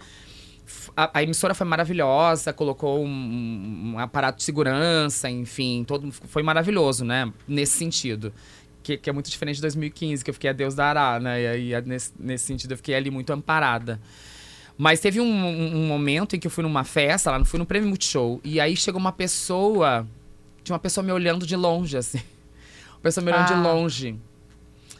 [0.95, 7.03] a, a emissora foi maravilhosa, colocou um, um aparato de segurança, enfim, todo, foi maravilhoso,
[7.05, 7.31] né?
[7.47, 8.31] Nesse sentido.
[8.85, 11.41] Que, que é muito diferente de 2015, que eu fiquei a Deus dará, né?
[11.41, 13.99] E aí, nesse, nesse sentido, eu fiquei ali muito amparada.
[14.77, 17.65] Mas teve um, um- um momento em que eu fui numa festa, lá, fui no
[17.65, 20.05] Prêmio Multishow, e aí chegou uma pessoa,
[20.63, 22.19] tinha uma pessoa me olhando de longe, assim.
[22.91, 23.55] Uma pessoa me olhando Ah.
[23.55, 24.19] de longe.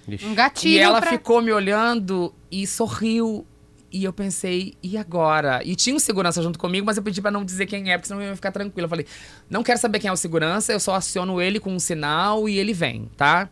[0.08, 0.26] Ixi.
[0.26, 3.46] Um gatilho E ela pra- ficou me olhando e sorriu.
[3.92, 5.62] E eu pensei, e agora?
[5.64, 8.08] E tinha um segurança junto comigo, mas eu pedi pra não dizer quem é, porque
[8.10, 8.86] senão eu ia ficar tranquila.
[8.86, 9.06] Eu falei,
[9.50, 12.58] não quero saber quem é o segurança, eu só aciono ele com um sinal e
[12.58, 13.50] ele vem, tá?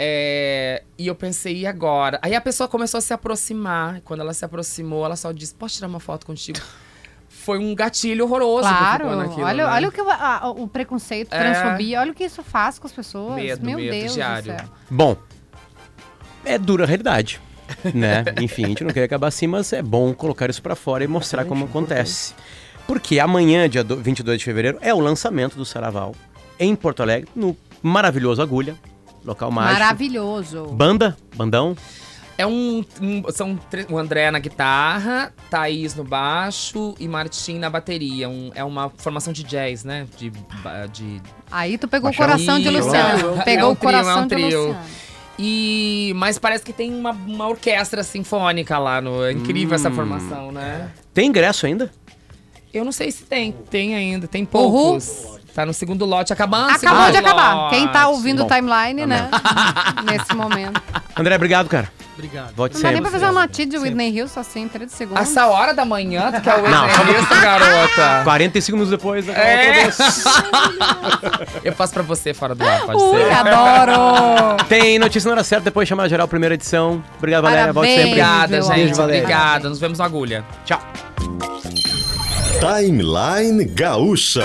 [0.00, 2.20] É, e eu pensei, e agora?
[2.22, 4.00] Aí a pessoa começou a se aproximar.
[4.04, 6.60] Quando ela se aproximou, ela só disse, posso tirar uma foto contigo?
[7.28, 9.72] Foi um gatilho horroroso Claro, naquilo, olha, né?
[9.72, 11.38] olha o que a- o preconceito, É.
[11.38, 13.34] transfobia, olha o que isso faz com as pessoas.
[13.34, 14.52] Medo, Meu medo Deus diário.
[14.52, 14.68] do céu.
[14.88, 15.16] Bom,
[16.44, 17.40] é dura a realidade,
[17.92, 18.24] né?
[18.40, 21.08] Enfim, a gente não quer acabar assim, mas é bom colocar isso pra fora e
[21.08, 22.34] mostrar como acontece.
[22.86, 26.14] Porque amanhã, dia do- 22 de fevereiro, é o lançamento do Saraval
[26.58, 28.76] em Porto Alegre, no maravilhoso Agulha,
[29.24, 29.80] local mágico.
[29.80, 30.66] Maravilhoso.
[30.66, 31.76] Banda, bandão,
[32.40, 33.58] É um, um- São
[33.90, 38.28] o André na guitarra, Thaís no baixo e Martim na bateria.
[38.28, 40.06] Um- é uma formação de jazz, né?
[40.16, 40.30] De.
[40.92, 42.70] de Aí tu pegou o coração de.
[42.70, 43.40] Luciano.
[43.40, 44.34] É Pegou um o trio, é coração de.
[44.36, 44.76] Luciano.
[45.36, 49.00] e, mas parece que tem uma, uma orquestra sinfônica lá.
[49.00, 50.90] No, é incrível essa formação, né?
[51.12, 51.90] tem ingresso ainda?
[52.72, 53.50] Eu não sei se tem.
[53.50, 54.28] Tem ainda.
[54.28, 55.40] Tem poucos.
[55.58, 56.70] Tá no segundo lote, acabando.
[56.70, 57.54] Acabou segundo de acabar.
[57.56, 57.74] lote.
[57.74, 59.28] Quem tá ouvindo o Bom, timeline, né?
[60.06, 60.80] Nesse momento.
[61.16, 61.90] André, obrigado, cara.
[62.14, 62.54] Obrigado.
[62.54, 63.10] Volte Não dá nem sempre.
[63.10, 65.20] pra fazer uma notícia de Whitney Houston assim, 30 segundos.
[65.22, 68.20] Essa hora da manhã, tu quer o Não, entrevista, garota?
[68.22, 69.88] 45 minutos depois, acabou É.
[71.66, 73.32] Eu faço pra você fora do ar, pode Ui, ser?
[73.32, 74.62] adoro!
[74.70, 77.02] Tem notícia na hora certa, depois chamar geral, primeira edição.
[77.18, 77.72] Obrigado, Valéria.
[77.72, 77.96] Volte Parabéns.
[77.96, 78.22] sempre.
[78.22, 78.96] Obrigada, Beijo, gente.
[78.96, 79.22] Valéria.
[79.24, 79.68] Obrigada.
[79.68, 80.44] Nos vemos no Agulha.
[80.64, 80.80] Tchau.
[82.60, 84.44] Timeline Gaúcha.